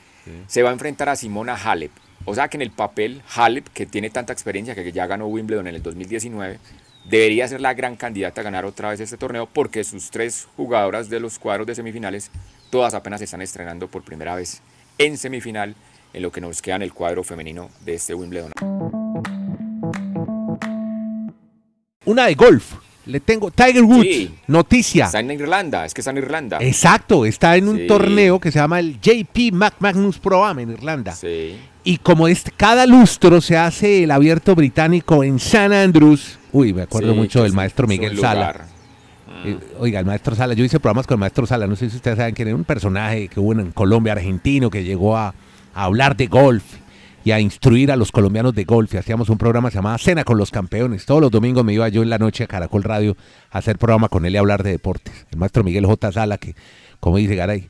Se 0.47 0.61
va 0.63 0.69
a 0.69 0.73
enfrentar 0.73 1.09
a 1.09 1.15
Simona 1.15 1.55
Halep. 1.55 1.91
O 2.25 2.35
sea 2.35 2.47
que 2.47 2.55
en 2.57 2.61
el 2.61 2.69
papel, 2.71 3.21
Halep, 3.35 3.67
que 3.69 3.85
tiene 3.87 4.09
tanta 4.11 4.31
experiencia, 4.31 4.75
que 4.75 4.91
ya 4.91 5.07
ganó 5.07 5.25
Wimbledon 5.27 5.65
en 5.67 5.75
el 5.75 5.81
2019, 5.81 6.59
debería 7.05 7.47
ser 7.47 7.61
la 7.61 7.73
gran 7.73 7.95
candidata 7.95 8.41
a 8.41 8.43
ganar 8.43 8.65
otra 8.65 8.89
vez 8.89 8.99
este 8.99 9.17
torneo 9.17 9.47
porque 9.47 9.83
sus 9.83 10.09
tres 10.11 10.47
jugadoras 10.55 11.09
de 11.09 11.19
los 11.19 11.39
cuadros 11.39 11.67
de 11.67 11.75
semifinales, 11.75 12.31
todas 12.69 12.93
apenas 12.93 13.19
se 13.19 13.25
están 13.25 13.41
estrenando 13.41 13.87
por 13.87 14.03
primera 14.03 14.35
vez 14.35 14.61
en 14.97 15.17
semifinal 15.17 15.75
en 16.13 16.21
lo 16.21 16.31
que 16.31 16.41
nos 16.41 16.61
queda 16.61 16.75
en 16.75 16.81
el 16.83 16.93
cuadro 16.93 17.23
femenino 17.23 17.69
de 17.85 17.95
este 17.95 18.13
Wimbledon. 18.13 18.51
Una 22.05 22.25
de 22.27 22.35
golf. 22.35 22.73
Le 23.05 23.19
tengo 23.19 23.49
Tiger 23.49 23.83
Woods, 23.83 24.03
Sí. 24.03 24.31
noticia. 24.47 25.05
Está 25.05 25.19
en 25.21 25.31
Irlanda, 25.31 25.85
es 25.85 25.93
que 25.93 26.01
está 26.01 26.11
en 26.11 26.17
Irlanda. 26.17 26.57
Exacto, 26.61 27.25
está 27.25 27.55
en 27.57 27.67
un 27.67 27.77
Sí. 27.77 27.87
torneo 27.87 28.39
que 28.39 28.51
se 28.51 28.59
llama 28.59 28.79
el 28.79 28.99
JP 29.01 29.51
Mac 29.51 29.73
Magnus 29.79 30.19
Pro 30.19 30.45
Am 30.45 30.59
en 30.59 30.71
Irlanda. 30.71 31.13
Sí. 31.15 31.55
Y 31.83 31.97
como 31.97 32.27
es, 32.27 32.43
cada 32.57 32.85
lustro 32.85 33.41
se 33.41 33.57
hace 33.57 34.03
el 34.03 34.11
abierto 34.11 34.53
británico 34.53 35.23
en 35.23 35.39
San 35.39 35.73
Andrews. 35.73 36.37
Uy, 36.51 36.73
me 36.73 36.83
acuerdo 36.83 37.15
mucho 37.15 37.39
del 37.39 37.47
es- 37.49 37.53
maestro 37.55 37.87
Miguel 37.87 38.19
Sala. 38.19 38.33
lugar. 38.53 38.65
Eh, 39.45 39.57
oiga, 39.79 39.99
el 39.99 40.05
maestro 40.05 40.35
Sala, 40.35 40.53
yo 40.53 40.63
hice 40.63 40.79
programas 40.79 41.07
con 41.07 41.15
el 41.15 41.21
maestro 41.21 41.47
Sala, 41.47 41.65
no 41.65 41.75
sé 41.75 41.89
si 41.89 41.95
ustedes 41.95 42.17
saben 42.17 42.35
que 42.35 42.43
era 42.43 42.53
un 42.53 42.63
personaje 42.65 43.27
que 43.27 43.39
hubo 43.39 43.53
en 43.53 43.71
Colombia, 43.71 44.13
argentino, 44.13 44.69
que 44.69 44.83
llegó 44.83 45.17
a, 45.17 45.33
a 45.73 45.83
hablar 45.83 46.15
de 46.15 46.27
golf 46.27 46.63
y 47.23 47.31
a 47.31 47.39
instruir 47.39 47.91
a 47.91 47.95
los 47.95 48.11
colombianos 48.11 48.53
de 48.55 48.63
golf. 48.63 48.93
Y 48.93 48.97
hacíamos 48.97 49.29
un 49.29 49.37
programa 49.37 49.69
que 49.69 49.73
se 49.73 49.77
llamaba 49.79 49.97
Cena 49.97 50.23
con 50.23 50.37
los 50.37 50.51
Campeones. 50.51 51.05
Todos 51.05 51.21
los 51.21 51.31
domingos 51.31 51.63
me 51.63 51.73
iba 51.73 51.87
yo 51.89 52.01
en 52.03 52.09
la 52.09 52.17
noche 52.17 52.43
a 52.43 52.47
Caracol 52.47 52.83
Radio 52.83 53.15
a 53.51 53.59
hacer 53.59 53.77
programa 53.77 54.09
con 54.09 54.25
él 54.25 54.33
y 54.33 54.37
a 54.37 54.39
hablar 54.39 54.63
de 54.63 54.71
deportes. 54.71 55.25
El 55.31 55.37
maestro 55.37 55.63
Miguel 55.63 55.85
J. 55.85 56.11
Sala, 56.11 56.37
que 56.37 56.55
como 56.99 57.17
dice 57.17 57.35
Garay, 57.35 57.69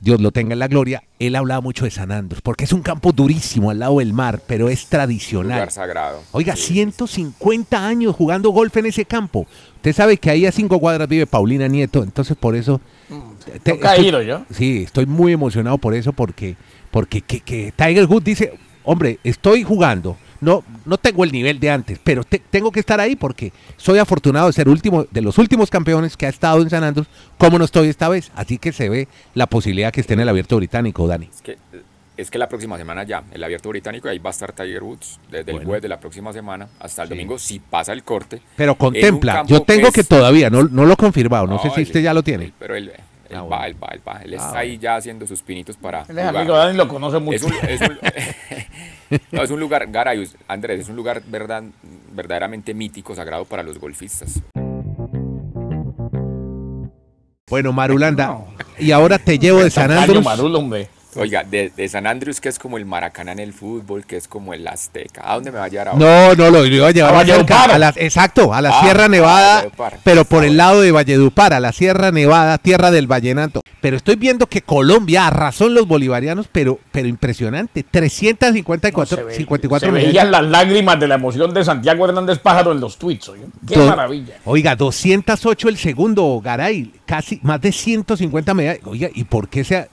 Dios 0.00 0.20
lo 0.20 0.30
tenga 0.30 0.52
en 0.52 0.60
la 0.60 0.68
gloria, 0.68 1.02
él 1.18 1.34
hablaba 1.34 1.60
mucho 1.60 1.84
de 1.84 1.90
San 1.90 2.12
Andrés, 2.12 2.40
porque 2.40 2.62
es 2.62 2.72
un 2.72 2.82
campo 2.82 3.10
durísimo 3.10 3.70
al 3.72 3.80
lado 3.80 3.98
del 3.98 4.12
mar, 4.12 4.40
pero 4.46 4.68
es 4.68 4.86
tradicional. 4.86 5.54
Lugar 5.58 5.72
sagrado. 5.72 6.22
Oiga, 6.30 6.54
Sí. 6.54 6.74
150 6.74 7.84
años 7.86 8.14
jugando 8.14 8.50
golf 8.50 8.76
en 8.76 8.86
ese 8.86 9.04
campo. 9.04 9.46
Usted 9.76 9.92
sabe 9.92 10.16
que 10.18 10.30
ahí 10.30 10.46
a 10.46 10.52
cinco 10.52 10.78
cuadras 10.78 11.08
vive 11.08 11.26
Paulina 11.26 11.66
Nieto, 11.66 12.04
entonces 12.04 12.36
por 12.36 12.54
eso... 12.54 12.80
te- 13.64 13.72
Toca 13.72 13.96
estoy- 13.96 14.26
yo. 14.26 14.42
Sí, 14.52 14.82
estoy 14.84 15.06
muy 15.06 15.32
emocionado 15.32 15.78
por 15.78 15.94
eso, 15.94 16.12
porque, 16.12 16.54
porque 16.92 17.20
que, 17.20 17.40
que 17.40 17.72
Tiger 17.74 18.06
Woods 18.06 18.24
dice, 18.24 18.52
hombre, 18.90 19.18
estoy 19.22 19.62
jugando, 19.64 20.16
no, 20.40 20.64
no 20.86 20.96
tengo 20.98 21.24
el 21.24 21.32
nivel 21.32 21.60
de 21.60 21.70
antes, 21.70 21.98
pero 22.02 22.24
te- 22.24 22.38
tengo 22.38 22.72
que 22.72 22.80
estar 22.80 23.00
ahí 23.00 23.16
porque 23.16 23.52
soy 23.76 23.98
afortunado 23.98 24.46
de 24.46 24.52
ser 24.54 24.68
último, 24.68 25.04
de 25.10 25.20
los 25.20 25.36
últimos 25.38 25.68
campeones 25.70 26.16
que 26.16 26.26
ha 26.26 26.30
estado 26.30 26.62
en 26.62 26.70
San 26.70 26.84
Andrés, 26.84 27.06
como 27.36 27.58
no 27.58 27.64
estoy 27.64 27.88
esta 27.88 28.08
vez. 28.08 28.30
Así 28.34 28.56
que 28.58 28.72
se 28.72 28.88
ve 28.88 29.08
la 29.34 29.46
posibilidad 29.46 29.92
que 29.92 30.00
esté 30.00 30.14
en 30.14 30.20
el 30.20 30.28
abierto 30.28 30.56
británico, 30.56 31.06
Dani. 31.06 31.28
Es 31.34 31.42
que, 31.42 31.58
es 32.16 32.30
que 32.30 32.38
la 32.38 32.48
próxima 32.48 32.78
semana 32.78 33.02
ya, 33.04 33.22
el 33.32 33.44
abierto 33.44 33.68
británico, 33.68 34.08
ahí 34.08 34.18
va 34.18 34.30
a 34.30 34.32
estar 34.32 34.52
Tiger 34.52 34.82
Woods 34.82 35.20
desde 35.30 35.50
el 35.50 35.56
Bueno. 35.56 35.66
jueves 35.66 35.82
de 35.82 35.88
la 35.88 36.00
próxima 36.00 36.32
semana 36.32 36.68
hasta 36.80 37.02
el 37.02 37.08
Sí. 37.08 37.14
domingo, 37.14 37.38
si 37.38 37.58
pasa 37.58 37.92
el 37.92 38.02
corte. 38.04 38.40
Pero 38.56 38.74
contempla, 38.76 39.44
yo 39.46 39.62
tengo 39.62 39.92
que, 39.92 40.00
es- 40.00 40.08
todavía, 40.08 40.50
no, 40.50 40.62
no 40.64 40.84
lo 40.86 40.94
he 40.94 40.96
confirmado, 40.96 41.46
no, 41.46 41.58
sé 41.60 41.70
si 41.70 41.82
usted 41.82 42.00
ya 42.00 42.14
lo 42.14 42.22
tiene. 42.22 42.44
él- 42.46 42.52
pero 42.58 42.74
él, 42.76 42.90
él 43.30 43.36
Ah, 43.36 43.42
va, 43.42 43.48
bueno. 43.48 43.64
él 43.66 43.76
va, 43.82 43.88
él 43.92 44.00
va. 44.08 44.20
Él 44.22 44.34
Ah, 44.34 44.36
está 44.46 44.58
ahí 44.58 44.78
ya 44.78 44.96
haciendo 44.96 45.26
sus 45.26 45.42
pinitos 45.42 45.76
para. 45.76 46.02
Él 46.08 46.18
es 46.18 46.24
jugar. 46.28 46.36
amigo 46.36 46.56
de 46.58 46.74
lo 46.74 46.88
conoce 46.88 47.18
mucho. 47.18 47.36
Es 47.36 47.42
un, 47.44 47.52
es 47.68 47.80
un- 47.80 47.98
no, 49.32 49.42
es 49.42 49.50
un 49.50 49.60
lugar, 49.60 49.86
Garay, 49.90 50.28
Andrés, 50.48 50.80
es 50.80 50.88
un 50.88 50.96
lugar 50.96 51.22
verdad, 51.26 51.62
verdaderamente 52.12 52.74
mítico, 52.74 53.14
sagrado 53.14 53.44
para 53.44 53.62
los 53.62 53.78
golfistas. 53.78 54.40
Bueno, 57.50 57.72
Marulanda, 57.72 58.40
y 58.78 58.90
ahora 58.92 59.18
te 59.18 59.38
llevo 59.38 59.60
de 59.64 59.70
San 59.70 59.90
Andrés. 59.90 60.22
Oiga, 61.16 61.42
de, 61.42 61.72
de 61.74 61.88
San 61.88 62.06
Andrews, 62.06 62.40
que 62.40 62.48
es 62.50 62.58
como 62.58 62.76
el 62.76 62.84
Maracaná 62.84 63.32
en 63.32 63.38
el 63.38 63.52
fútbol, 63.52 64.04
que 64.04 64.16
es 64.16 64.28
como 64.28 64.52
el 64.54 64.68
Azteca. 64.68 65.22
¿A 65.24 65.34
dónde 65.34 65.50
me 65.50 65.58
va 65.58 65.64
a 65.64 65.68
llevar 65.68 65.88
ahora? 65.88 65.98
No, 65.98 66.34
no, 66.34 66.50
lo 66.50 66.66
iba 66.66 66.86
a 66.88 66.90
llevar 66.90 67.12
A 67.14 67.16
Valledupar. 67.16 67.70
a 67.72 67.78
la- 67.78 67.94
exacto, 67.96 68.52
a 68.52 68.60
la 68.60 68.70
Ah, 68.70 68.82
Sierra 68.82 69.08
Nevada, 69.08 69.54
Valledupar. 69.56 69.98
pero 70.04 70.24
por 70.26 70.44
el 70.44 70.56
lado 70.56 70.80
de 70.82 70.92
Valledupar, 70.92 71.54
a 71.54 71.60
la 71.60 71.72
Sierra 71.72 72.12
Nevada, 72.12 72.58
tierra 72.58 72.90
del 72.90 73.06
Vallenato. 73.06 73.62
Pero 73.80 73.96
estoy 73.96 74.16
viendo 74.16 74.46
que 74.48 74.60
Colombia 74.62 75.26
arrasó 75.28 75.66
en 75.66 75.74
los 75.74 75.86
bolivarianos, 75.88 76.46
pero, 76.52 76.78
pero 76.92 77.08
impresionante, 77.08 77.84
354 77.84 79.16
Se, 79.16 79.22
ve- 79.24 79.34
54 79.34 79.88
se 79.88 79.92
veían 79.92 80.30
las 80.30 80.42
lágrimas 80.44 80.98
de 81.00 81.08
la 81.08 81.14
emoción 81.14 81.52
de 81.54 81.64
Santiago 81.64 82.06
Hernández 82.06 82.38
Pájaro 82.38 82.72
en 82.72 82.80
los 82.80 82.98
tweets. 82.98 83.28
oye. 83.30 83.42
Qué 83.66 83.76
Do- 83.76 83.86
maravilla. 83.86 84.34
Oiga, 84.44 84.76
208 84.76 85.68
el 85.68 85.76
segundo, 85.78 86.40
Garay, 86.44 86.92
casi 87.06 87.40
más 87.42 87.60
de 87.60 87.72
150 87.72 88.52
medallas. 88.54 88.82
Oiga, 88.84 89.08
¿y 89.14 89.24
por 89.24 89.48
qué 89.48 89.64
se, 89.64 89.88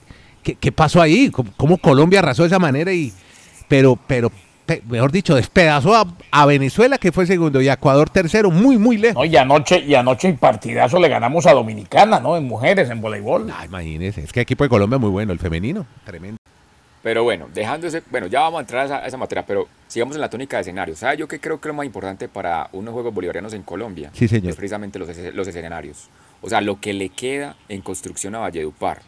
qué, 0.46 0.54
qué 0.54 0.70
pasó 0.72 1.02
ahí? 1.02 1.30
¿Cómo, 1.30 1.50
cómo 1.56 1.76
Colombia 1.78 2.20
arrasó 2.20 2.42
de 2.42 2.46
esa 2.48 2.58
manera? 2.60 2.92
y 2.92 3.12
Pero, 3.68 3.98
pero, 4.06 4.30
pe- 4.64 4.80
mejor 4.88 5.10
dicho, 5.10 5.34
despedazó 5.34 5.94
a, 5.96 6.06
a 6.30 6.46
Venezuela, 6.46 6.98
que 6.98 7.10
fue 7.10 7.26
segundo, 7.26 7.60
y 7.60 7.68
a 7.68 7.72
Ecuador 7.72 8.08
tercero, 8.08 8.50
muy, 8.52 8.78
muy 8.78 8.96
lejos. 8.96 9.16
No, 9.16 9.24
y 9.24 9.36
anoche, 9.36 9.80
y 9.80 9.94
anoche 9.96 10.28
en 10.28 10.36
partidazo 10.36 11.00
le 11.00 11.08
ganamos 11.08 11.46
a 11.46 11.52
Dominicana, 11.52 12.20
¿no? 12.20 12.36
En 12.36 12.44
mujeres, 12.44 12.88
en 12.90 13.00
voleibol. 13.00 13.50
Ah, 13.52 13.64
imagínese, 13.64 14.22
es 14.22 14.32
que 14.32 14.38
el 14.40 14.44
equipo 14.44 14.62
de 14.64 14.70
Colombia 14.70 14.96
es 14.96 15.00
muy 15.00 15.10
bueno, 15.10 15.32
el 15.32 15.38
femenino, 15.40 15.84
tremendo. 16.04 16.36
Pero 17.02 17.22
bueno, 17.22 17.46
dejando 17.54 17.86
ese, 17.86 18.02
bueno, 18.10 18.26
ya 18.26 18.40
vamos 18.40 18.58
a 18.58 18.60
entrar 18.62 18.82
a 18.82 18.84
esa, 18.86 18.96
a 18.98 19.06
esa 19.06 19.16
materia, 19.16 19.44
pero 19.46 19.68
sigamos 19.86 20.16
en 20.16 20.20
la 20.20 20.28
tónica 20.30 20.56
de 20.56 20.62
escenarios. 20.62 20.98
¿Sabe 20.98 21.16
yo 21.16 21.28
que 21.28 21.38
creo 21.38 21.60
que 21.60 21.68
lo 21.68 21.74
más 21.74 21.86
importante 21.86 22.28
para 22.28 22.68
unos 22.72 22.92
Juegos 22.94 23.14
Bolivarianos 23.14 23.52
en 23.52 23.62
Colombia? 23.62 24.10
Sí, 24.12 24.26
señor. 24.26 24.50
Es 24.50 24.56
precisamente 24.56 24.98
los, 24.98 25.08
los 25.34 25.46
escenarios. 25.46 26.08
O 26.42 26.48
sea, 26.48 26.60
lo 26.60 26.80
que 26.80 26.92
le 26.92 27.08
queda 27.10 27.54
en 27.68 27.80
construcción 27.80 28.34
a 28.34 28.38
Valledupar. 28.40 29.02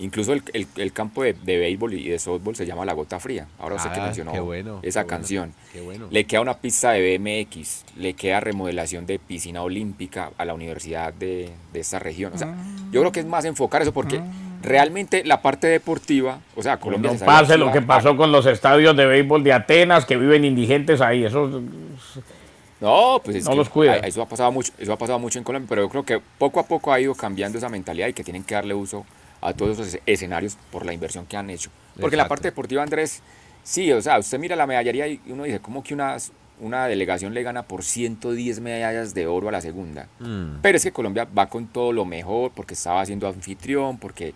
Incluso 0.00 0.32
el, 0.32 0.42
el- 0.54 0.66
el 0.76 0.92
campo 0.92 1.22
de, 1.22 1.34
de 1.34 1.58
béisbol 1.58 1.94
y 1.94 2.08
de 2.08 2.18
softball 2.18 2.56
se 2.56 2.66
llama 2.66 2.84
La 2.84 2.94
Gota 2.94 3.20
Fría. 3.20 3.46
Ahora 3.58 3.76
usted 3.76 3.92
que 3.92 4.00
Ah, 4.00 4.04
mencionó 4.04 4.32
qué 4.32 4.40
bueno, 4.40 4.80
esa 4.82 5.00
qué 5.00 5.04
bueno, 5.04 5.16
canción. 5.18 5.54
qué 5.72 5.80
bueno. 5.82 6.06
Le 6.10 6.24
queda 6.24 6.40
una 6.40 6.54
pista 6.54 6.92
de 6.92 7.18
BMX, 7.18 7.84
le 7.96 8.14
queda 8.14 8.40
remodelación 8.40 9.06
de 9.06 9.18
piscina 9.18 9.62
olímpica 9.62 10.30
a 10.38 10.44
la 10.44 10.54
universidad 10.54 11.12
de, 11.12 11.50
de 11.72 11.80
esta 11.80 11.98
región. 11.98 12.32
O 12.34 12.38
sea, 12.38 12.54
yo 12.90 13.00
creo 13.00 13.12
que 13.12 13.20
es 13.20 13.26
más 13.26 13.44
enfocar 13.44 13.82
eso 13.82 13.92
porque 13.92 14.20
realmente 14.62 15.22
la 15.24 15.40
parte 15.42 15.66
deportiva, 15.66 16.40
o 16.56 16.62
sea, 16.62 16.78
Colombia 16.78 17.12
no 17.12 17.18
se 17.18 17.24
pase 17.24 17.56
lo 17.58 17.70
que 17.72 17.80
pasó 17.82 18.16
con 18.16 18.32
los 18.32 18.46
estadios 18.46 18.96
de 18.96 19.06
béisbol 19.06 19.44
de 19.44 19.52
Atenas, 19.52 20.04
que 20.06 20.16
viven 20.16 20.44
indigentes 20.44 21.00
ahí. 21.00 21.24
Eso 21.24 21.62
No, 22.80 23.20
pues 23.22 23.36
es 23.36 23.44
No 23.44 23.50
que 23.50 23.56
los 23.58 23.68
cuida. 23.68 23.96
Eso 23.98 24.22
ha 24.22 24.26
pasado 24.26 24.50
mucho, 24.52 24.72
eso 24.78 24.92
ha 24.92 24.96
pasado 24.96 25.18
mucho 25.18 25.38
en 25.38 25.44
Colombia, 25.44 25.66
pero 25.68 25.82
yo 25.82 25.88
creo 25.90 26.02
que 26.04 26.20
poco 26.38 26.58
a 26.60 26.62
poco 26.66 26.90
ha 26.92 26.98
ido 27.00 27.14
cambiando 27.14 27.58
esa 27.58 27.68
mentalidad 27.68 28.08
y 28.08 28.14
que 28.14 28.24
tienen 28.24 28.44
que 28.44 28.54
darle 28.54 28.72
uso 28.72 29.04
a 29.40 29.52
todos 29.52 29.78
esos 29.78 29.94
es- 29.94 30.00
escenarios 30.06 30.56
por 30.70 30.84
la 30.86 30.92
inversión 30.92 31.26
que 31.26 31.36
han 31.36 31.50
hecho. 31.50 31.70
Porque 32.00 32.16
la 32.16 32.28
parte 32.28 32.48
deportiva, 32.48 32.82
Andrés, 32.82 33.22
sí, 33.62 33.90
o 33.92 34.00
sea, 34.00 34.18
usted 34.18 34.38
mira 34.38 34.56
la 34.56 34.66
medallería 34.66 35.06
y 35.08 35.20
uno 35.28 35.44
dice, 35.44 35.60
¿cómo 35.60 35.82
que 35.82 35.94
una, 35.94 36.16
una 36.60 36.86
delegación 36.86 37.32
le 37.34 37.42
gana 37.42 37.62
por 37.62 37.82
110 37.84 38.60
medallas 38.60 39.14
de 39.14 39.26
oro 39.26 39.48
a 39.48 39.52
la 39.52 39.60
segunda. 39.62 40.08
Mm. 40.18 40.56
Pero 40.60 40.76
es 40.76 40.84
que 40.84 40.92
Colombia 40.92 41.26
va 41.36 41.46
con 41.48 41.66
todo 41.66 41.92
lo 41.92 42.04
mejor 42.04 42.52
porque 42.54 42.74
estaba 42.74 43.04
siendo 43.06 43.26
anfitrión, 43.28 43.96
porque 43.98 44.34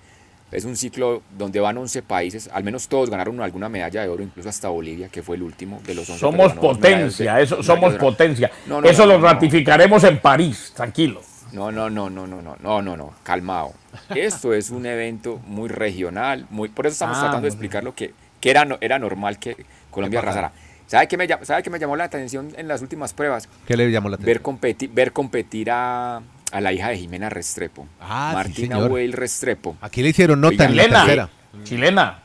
es 0.50 0.64
un 0.64 0.74
ciclo 0.76 1.20
donde 1.36 1.60
van 1.60 1.76
11 1.76 2.00
países, 2.02 2.48
al 2.52 2.64
menos 2.64 2.86
todos 2.88 3.10
ganaron 3.10 3.40
alguna 3.42 3.68
medalla 3.68 4.02
de 4.02 4.08
oro, 4.08 4.22
incluso 4.22 4.48
hasta 4.48 4.68
Bolivia, 4.68 5.08
que 5.08 5.22
fue 5.22 5.36
el 5.36 5.42
último 5.42 5.80
de 5.84 5.94
los 5.94 6.08
11. 6.08 6.20
pero 6.24 6.32
Somos 6.32 6.54
de- 6.54 6.60
potencia, 6.60 7.40
eso, 7.40 7.62
somos 7.62 7.94
potencia. 7.94 8.50
No, 8.66 8.80
no, 8.80 8.88
eso 8.88 9.04
no, 9.04 9.14
lo 9.14 9.20
ratificaremos 9.20 10.04
en 10.04 10.18
París, 10.18 10.72
tranquilo. 10.74 11.20
No, 11.54 11.70
no, 11.70 11.88
no, 11.88 12.10
no, 12.10 12.26
no, 12.26 12.42
no, 12.42 12.56
no, 12.60 12.82
no, 12.82 12.96
no, 12.96 13.14
calmado. 13.22 13.72
Esto 14.14 14.52
es 14.52 14.70
un 14.70 14.86
evento 14.86 15.40
muy 15.46 15.68
regional, 15.68 16.46
muy, 16.50 16.68
por 16.68 16.86
eso 16.86 16.94
estamos 16.94 17.16
Ah, 17.18 17.20
tratando 17.22 17.42
de 17.46 17.48
explicar 17.50 17.84
lo 17.84 17.94
que, 17.94 18.12
que 18.40 18.50
era, 18.50 18.64
no- 18.64 18.76
era 18.80 18.98
normal 18.98 19.38
que 19.38 19.64
Colombia 19.90 20.18
arrasara. 20.18 20.52
¿Sabe 20.86 21.06
qué, 21.08 21.16
me, 21.16 21.26
¿Sabe 21.44 21.62
qué 21.62 21.70
me 21.70 21.78
llamó 21.78 21.96
la 21.96 22.04
atención 22.04 22.52
en 22.56 22.66
las 22.68 22.82
últimas 22.82 23.14
pruebas? 23.14 23.48
¿Qué 23.66 23.76
le 23.76 23.90
llamó 23.90 24.08
la 24.08 24.16
Ver, 24.16 24.38
atención? 24.38 24.58
competi- 24.60 24.90
ver 24.92 25.12
competir 25.12 25.70
a, 25.70 26.16
a 26.52 26.60
la 26.60 26.72
hija 26.72 26.88
de 26.88 26.98
Jimena 26.98 27.30
Restrepo, 27.30 27.86
Ah, 28.00 28.30
sí, 28.30 28.34
Martina 28.34 28.74
señor. 28.76 28.90
Weil 28.92 29.12
Restrepo. 29.12 29.76
Aquí 29.80 30.02
le 30.02 30.08
hicieron 30.10 30.40
nota 30.40 30.50
Oiga, 30.52 30.64
en 30.66 30.76
la 30.76 30.82
Chilena, 30.82 31.00
tercera. 31.04 31.28
chilena. 31.62 32.18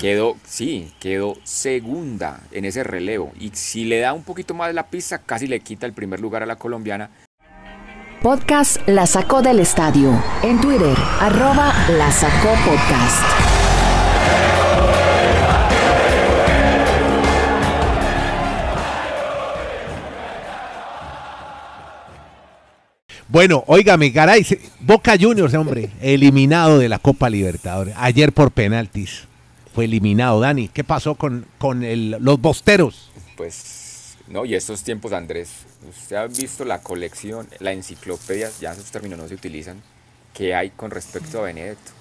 Quedó, 0.00 0.36
sí, 0.44 0.92
quedó 0.98 1.36
segunda 1.44 2.40
en 2.50 2.64
ese 2.64 2.82
relevo. 2.82 3.32
Y 3.38 3.50
si 3.50 3.84
le 3.84 4.00
da 4.00 4.12
un 4.12 4.24
poquito 4.24 4.54
más 4.54 4.74
la 4.74 4.88
pista, 4.88 5.18
casi 5.18 5.46
le 5.46 5.60
quita 5.60 5.86
el 5.86 5.92
primer 5.92 6.18
lugar 6.20 6.42
a 6.42 6.46
la 6.46 6.56
colombiana. 6.56 7.10
Podcast 8.22 8.76
La 8.86 9.06
Sacó 9.06 9.42
del 9.42 9.58
Estadio. 9.60 10.12
En 10.42 10.60
Twitter, 10.60 10.96
arroba 11.20 11.72
La 11.98 12.10
Sacó 12.12 12.50
Podcast. 12.64 13.22
Bueno, 23.28 23.64
óigame, 23.66 24.10
Garay, 24.10 24.46
Boca 24.80 25.14
Juniors, 25.18 25.54
hombre, 25.54 25.90
eliminado 26.00 26.78
de 26.78 26.88
la 26.88 26.98
Copa 26.98 27.30
Libertadores. 27.30 27.94
Ayer 27.96 28.32
por 28.32 28.50
penaltis. 28.50 29.24
Fue 29.74 29.86
eliminado. 29.86 30.38
Dani, 30.40 30.68
¿qué 30.68 30.84
pasó 30.84 31.14
con, 31.14 31.46
con 31.58 31.82
el- 31.82 32.16
los 32.20 32.38
bosteros? 32.38 33.10
Pues, 33.36 33.54
no, 34.32 34.44
y 34.44 34.54
estos 34.54 34.82
tiempos, 34.82 35.12
Andrés, 35.12 35.50
usted 35.88 36.16
ha 36.16 36.26
visto 36.26 36.64
la 36.64 36.80
colección, 36.82 37.46
la 37.60 37.72
enciclopedia, 37.72 38.50
ya 38.60 38.72
esos 38.72 38.90
términos 38.90 39.18
no 39.18 39.28
se 39.28 39.34
utilizan, 39.34 39.80
que 40.34 40.54
hay 40.54 40.70
con 40.70 40.90
respecto 40.90 41.40
a 41.40 41.42
Benedetto. 41.42 41.92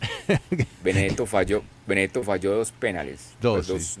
Benedetto 0.82 1.26
falló, 1.26 1.62
Benedetto 1.86 2.22
falló 2.22 2.54
dos 2.54 2.72
penales. 2.72 3.34
Dos, 3.40 3.66
pues 3.68 3.86
sí. 3.86 4.00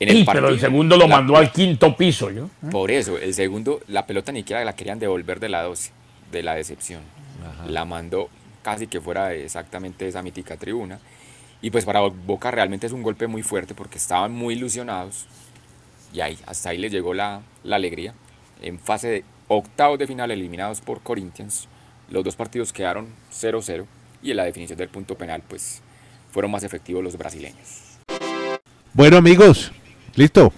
En 0.00 0.08
Sí, 0.08 0.24
pero 0.32 0.48
el 0.48 0.58
segundo 0.58 0.96
lo 0.96 1.06
La- 1.06 1.16
mandó 1.16 1.36
al 1.36 1.52
quinto 1.52 1.94
piso, 1.94 2.30
¿yo? 2.30 2.48
Por 2.70 2.90
eso, 2.90 3.18
el 3.18 3.34
segundo, 3.34 3.80
la 3.86 4.06
pelota 4.06 4.32
ni 4.32 4.40
siquiera 4.40 4.64
la 4.64 4.74
querían 4.74 4.98
devolver 4.98 5.40
de 5.40 5.50
la 5.50 5.62
12, 5.62 5.90
de 6.32 6.42
la 6.42 6.54
decepción. 6.54 7.02
La 7.66 7.84
mandó 7.84 8.30
casi 8.62 8.86
que 8.86 9.00
fuera 9.00 9.28
de 9.28 9.44
exactamente 9.44 10.08
esa 10.08 10.22
mítica 10.22 10.56
tribuna. 10.56 10.98
Y 11.60 11.70
pues 11.70 11.84
para 11.84 12.00
Boca 12.00 12.50
realmente 12.50 12.86
es 12.86 12.92
un 12.94 13.02
golpe 13.02 13.26
muy 13.26 13.42
fuerte 13.42 13.74
porque 13.74 13.98
estaban 13.98 14.32
muy 14.32 14.54
ilusionados. 14.54 15.26
Y 16.12 16.20
ahí, 16.20 16.38
hasta 16.46 16.70
ahí 16.70 16.78
les 16.78 16.92
llegó 16.92 17.14
la, 17.14 17.42
la 17.64 17.76
alegría. 17.76 18.14
En 18.62 18.78
fase 18.78 19.08
de 19.08 19.24
octavos 19.48 19.98
de 19.98 20.06
final 20.06 20.30
eliminados 20.30 20.80
por 20.80 21.00
Corinthians, 21.02 21.68
los 22.10 22.24
dos 22.24 22.36
partidos 22.36 22.72
quedaron 22.72 23.08
0-0 23.32 23.86
y 24.22 24.30
en 24.30 24.36
la 24.36 24.44
definición 24.44 24.78
del 24.78 24.88
punto 24.88 25.16
penal 25.16 25.42
pues 25.48 25.80
fueron 26.30 26.50
más 26.50 26.62
efectivos 26.62 27.02
los 27.02 27.16
brasileños. 27.16 27.98
Bueno, 28.92 29.16
amigos, 29.16 29.72
listo. 30.14 30.52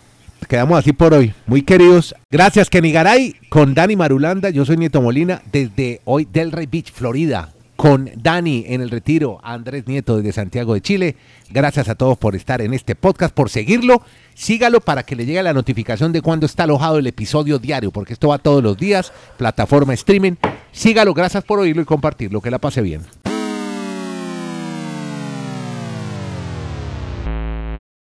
Quedamos 0.49 0.79
así 0.79 0.93
por 0.93 1.15
hoy. 1.15 1.33
Muy 1.47 1.63
queridos. 1.63 2.15
Gracias, 2.31 2.69
Kenny 2.69 2.93
Garay, 2.93 3.35
con 3.49 3.75
Dani 3.75 3.97
Marulanda. 3.97 4.51
Yo 4.51 4.65
soy 4.65 4.77
Nieto 4.77 5.01
Molina, 5.01 5.41
desde 5.53 6.01
hoy 6.05 6.27
Delray 6.31 6.67
Beach, 6.67 6.93
Florida. 6.93 7.53
Con 7.83 8.09
Dani 8.15 8.65
en 8.69 8.81
el 8.81 8.91
retiro, 8.91 9.41
Andrés 9.43 9.89
Nieto 9.89 10.17
desde 10.17 10.31
Santiago 10.31 10.75
de 10.75 10.81
Chile. 10.81 11.17
Gracias 11.51 11.89
a 11.89 11.97
todos 11.97 12.17
por 12.17 12.37
estar 12.37 12.63
en 12.63 12.75
este 12.75 12.95
podcast, 12.95 13.35
por 13.35 13.51
seguirlo. 13.51 14.03
Sígalo 14.35 14.81
para 14.81 15.03
que 15.03 15.17
le 15.17 15.27
llegue 15.27 15.43
la 15.43 15.53
notificación 15.53 16.13
de 16.13 16.23
cuando 16.23 16.47
está 16.47 16.63
alojado 16.63 16.99
el 16.99 17.09
episodio 17.09 17.59
diario, 17.59 17.91
porque 17.91 18.13
esto 18.13 18.29
va 18.29 18.39
todos 18.39 18.63
los 18.63 18.77
días, 18.77 19.13
plataforma 19.37 19.95
streaming. 19.95 20.35
Sígalo, 20.71 21.13
gracias 21.13 21.43
por 21.43 21.59
oírlo 21.59 21.83
y 21.83 21.85
compartirlo. 21.85 22.41
Que 22.41 22.53
la 22.53 22.61
pase 22.61 22.83
bien. 22.83 23.03